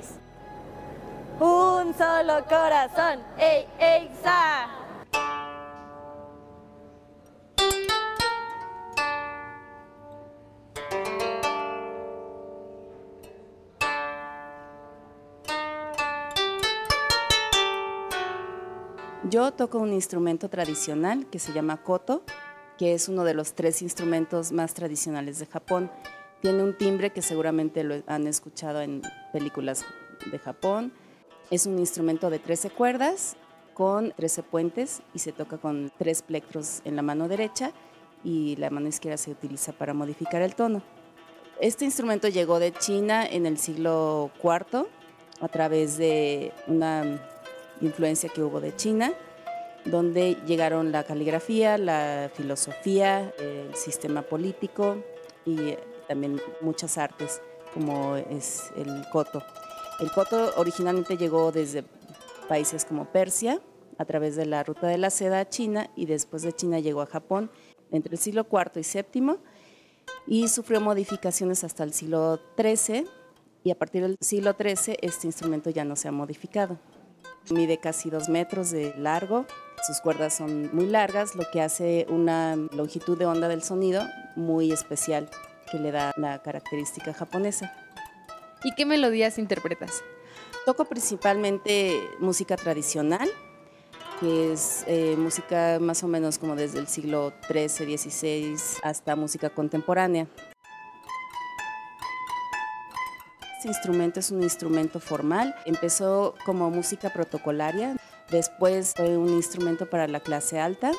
Un 1.40 1.94
solo 1.96 2.44
corazón, 2.48 3.20
¡Ey, 3.38 3.66
EISA! 3.79 4.78
Yo 19.25 19.53
toco 19.53 19.79
un 19.79 19.93
instrumento 19.93 20.49
tradicional 20.49 21.27
que 21.27 21.41
se 21.41 21.53
llama 21.53 21.83
koto, 21.83 22.23
que 22.79 22.95
es 22.95 23.09
uno 23.09 23.25
de 23.25 23.35
los 23.35 23.53
tres 23.53 23.83
instrumentos 23.83 24.53
más 24.53 24.75
tradicionales 24.75 25.41
de 25.41 25.47
Japón. 25.47 25.91
Tiene 26.41 26.63
un 26.63 26.79
timbre 26.79 27.11
que 27.11 27.21
seguramente 27.21 27.83
lo 27.83 27.97
han 28.07 28.29
escuchado 28.29 28.81
en 28.81 29.03
películas 29.33 29.85
de 30.31 30.39
Japón. 30.39 30.93
Es 31.51 31.67
un 31.67 31.81
instrumento 31.81 32.31
de 32.31 32.39
13 32.39 32.71
cuerdas 32.71 33.37
con 33.75 34.13
13 34.13 34.45
puentes 34.45 35.03
y 35.13 35.19
se 35.19 35.33
toca 35.33 35.59
con 35.59 35.91
tres 35.99 36.23
plectros 36.23 36.81
en 36.85 36.95
la 36.95 37.03
mano 37.03 37.27
derecha 37.27 37.73
y 38.23 38.55
la 38.57 38.71
mano 38.71 38.87
izquierda 38.87 39.17
se 39.17 39.33
utiliza 39.33 39.73
para 39.73 39.95
modificar 39.95 40.43
el 40.43 40.55
tono. 40.55 40.81
Este 41.61 41.85
instrumento 41.85 42.29
llegó 42.29 42.61
de 42.61 42.73
China 42.73 43.27
en 43.27 43.47
el 43.47 43.59
siglo 43.59 44.31
IV 44.43 44.87
a 45.41 45.49
través 45.49 45.97
de 45.97 46.53
una 46.69 47.21
influencia 47.81 48.29
que 48.29 48.43
hubo 48.43 48.61
de 48.61 48.75
China, 48.75 49.12
donde 49.85 50.37
llegaron 50.47 50.93
la 50.93 51.05
caligrafía, 51.05 51.79
la 51.79 52.31
filosofía, 52.35 53.33
el 53.38 53.75
sistema 53.75 54.23
político 54.23 54.97
y 55.45 55.75
también 56.07 56.41
muchas 56.61 56.99
artes, 56.99 57.41
como 57.75 58.17
es 58.17 58.71
el 58.77 59.05
koto. 59.11 59.43
El 60.01 60.11
koto 60.12 60.53
originalmente 60.57 61.17
llegó 61.17 61.53
desde 61.53 61.85
países 62.49 62.85
como 62.85 63.07
Persia, 63.07 63.61
a 63.99 64.05
través 64.05 64.37
de 64.37 64.47
la 64.47 64.62
ruta 64.62 64.87
de 64.87 64.97
la 64.97 65.11
seda 65.11 65.41
a 65.41 65.49
China, 65.49 65.91
y 65.97 66.07
después 66.07 66.43
de 66.43 66.53
China 66.53 66.79
llegó 66.79 67.03
a 67.03 67.07
Japón 67.07 67.51
entre 67.91 68.14
el 68.14 68.19
siglo 68.19 68.47
IV 68.51 68.81
y 68.81 69.21
VII, 69.21 69.37
y 70.27 70.49
sufrió 70.49 70.81
modificaciones 70.81 71.64
hasta 71.64 71.83
el 71.83 71.93
siglo 71.93 72.38
XIII, 72.57 73.07
y 73.64 73.71
a 73.71 73.79
partir 73.79 74.03
del 74.03 74.17
siglo 74.21 74.55
XIII 74.57 74.99
este 75.03 75.27
instrumento 75.27 75.71
ya 75.71 75.85
no 75.85 75.97
se 75.97 76.09
ha 76.09 76.12
modificado. 76.12 76.79
Mide 77.51 77.79
casi 77.79 78.11
dos 78.11 78.29
metros 78.29 78.70
de 78.70 78.94
largo, 78.98 79.46
sus 79.87 80.01
cuerdas 80.01 80.35
son 80.37 80.74
muy 80.74 80.87
largas, 80.87 81.35
lo 81.35 81.44
que 81.51 81.62
hace 81.62 82.07
una 82.09 82.57
longitud 82.57 83.16
de 83.16 83.27
onda 83.27 83.48
del 83.48 83.62
sonido 83.62 84.03
muy 84.37 84.72
especial 84.72 85.31
que 85.70 85.79
le 85.79 85.90
da 85.92 86.12
la 86.16 86.42
característica 86.42 87.12
japonesa. 87.12 87.72
¿Y 88.64 88.74
qué 88.74 88.85
melodías 88.85 89.38
interpretas? 89.38 90.03
Toco 90.66 90.85
principalmente 90.85 92.01
música 92.18 92.57
tradicional, 92.57 93.31
que 94.20 94.53
es 94.53 94.85
eh, 94.87 95.14
música 95.16 95.79
más 95.81 96.03
o 96.03 96.09
menos 96.09 96.38
como 96.38 96.57
desde 96.57 96.81
el 96.81 96.88
siglo 96.88 97.33
XIII, 97.46 97.96
XVI 97.96 98.57
hasta 98.83 99.14
música 99.14 99.51
contemporánea. 99.51 100.27
Este 103.69 103.81
instrumento 103.81 104.21
es 104.21 104.31
un 104.31 104.43
instrumento 104.43 104.99
formal. 104.99 105.55
Empezó 105.67 106.35
como 106.47 106.71
música 106.71 107.11
protocolaria, 107.11 107.97
después 108.31 108.95
fue 108.97 109.19
un 109.19 109.29
instrumento 109.29 109.85
para 109.85 110.09
la 110.09 110.21
clase 110.21 110.59
alta 110.59 110.91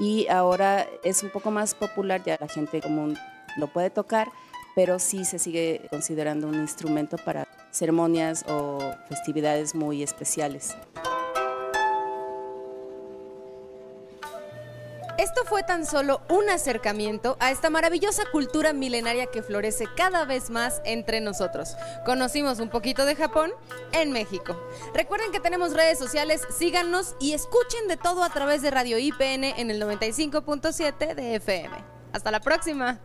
y 0.00 0.26
ahora 0.26 0.88
es 1.04 1.22
un 1.22 1.30
poco 1.30 1.52
más 1.52 1.76
popular, 1.76 2.20
ya 2.24 2.36
la 2.40 2.48
gente 2.48 2.80
común 2.80 3.16
lo 3.56 3.68
puede 3.68 3.90
tocar, 3.90 4.26
pero 4.74 4.98
sí 4.98 5.24
se 5.24 5.38
sigue 5.38 5.86
considerando 5.88 6.48
un 6.48 6.56
instrumento 6.56 7.16
para 7.16 7.46
ceremonias 7.70 8.44
o 8.48 8.80
festividades 9.08 9.76
muy 9.76 10.02
especiales. 10.02 10.74
Esto 15.16 15.44
fue 15.44 15.62
tan 15.62 15.86
solo 15.86 16.22
un 16.28 16.50
acercamiento 16.50 17.36
a 17.38 17.52
esta 17.52 17.70
maravillosa 17.70 18.24
cultura 18.32 18.72
milenaria 18.72 19.26
que 19.26 19.44
florece 19.44 19.86
cada 19.96 20.24
vez 20.24 20.50
más 20.50 20.82
entre 20.84 21.20
nosotros. 21.20 21.76
Conocimos 22.04 22.58
un 22.58 22.68
poquito 22.68 23.06
de 23.06 23.14
Japón 23.14 23.52
en 23.92 24.10
México. 24.10 24.60
Recuerden 24.92 25.30
que 25.30 25.38
tenemos 25.38 25.72
redes 25.72 26.00
sociales, 26.00 26.42
síganos 26.58 27.14
y 27.20 27.32
escuchen 27.32 27.86
de 27.86 27.96
todo 27.96 28.24
a 28.24 28.30
través 28.30 28.60
de 28.62 28.72
Radio 28.72 28.98
IPN 28.98 29.44
en 29.44 29.70
el 29.70 29.80
95.7 29.80 31.14
de 31.14 31.36
FM. 31.36 31.76
Hasta 32.12 32.32
la 32.32 32.40
próxima. 32.40 33.00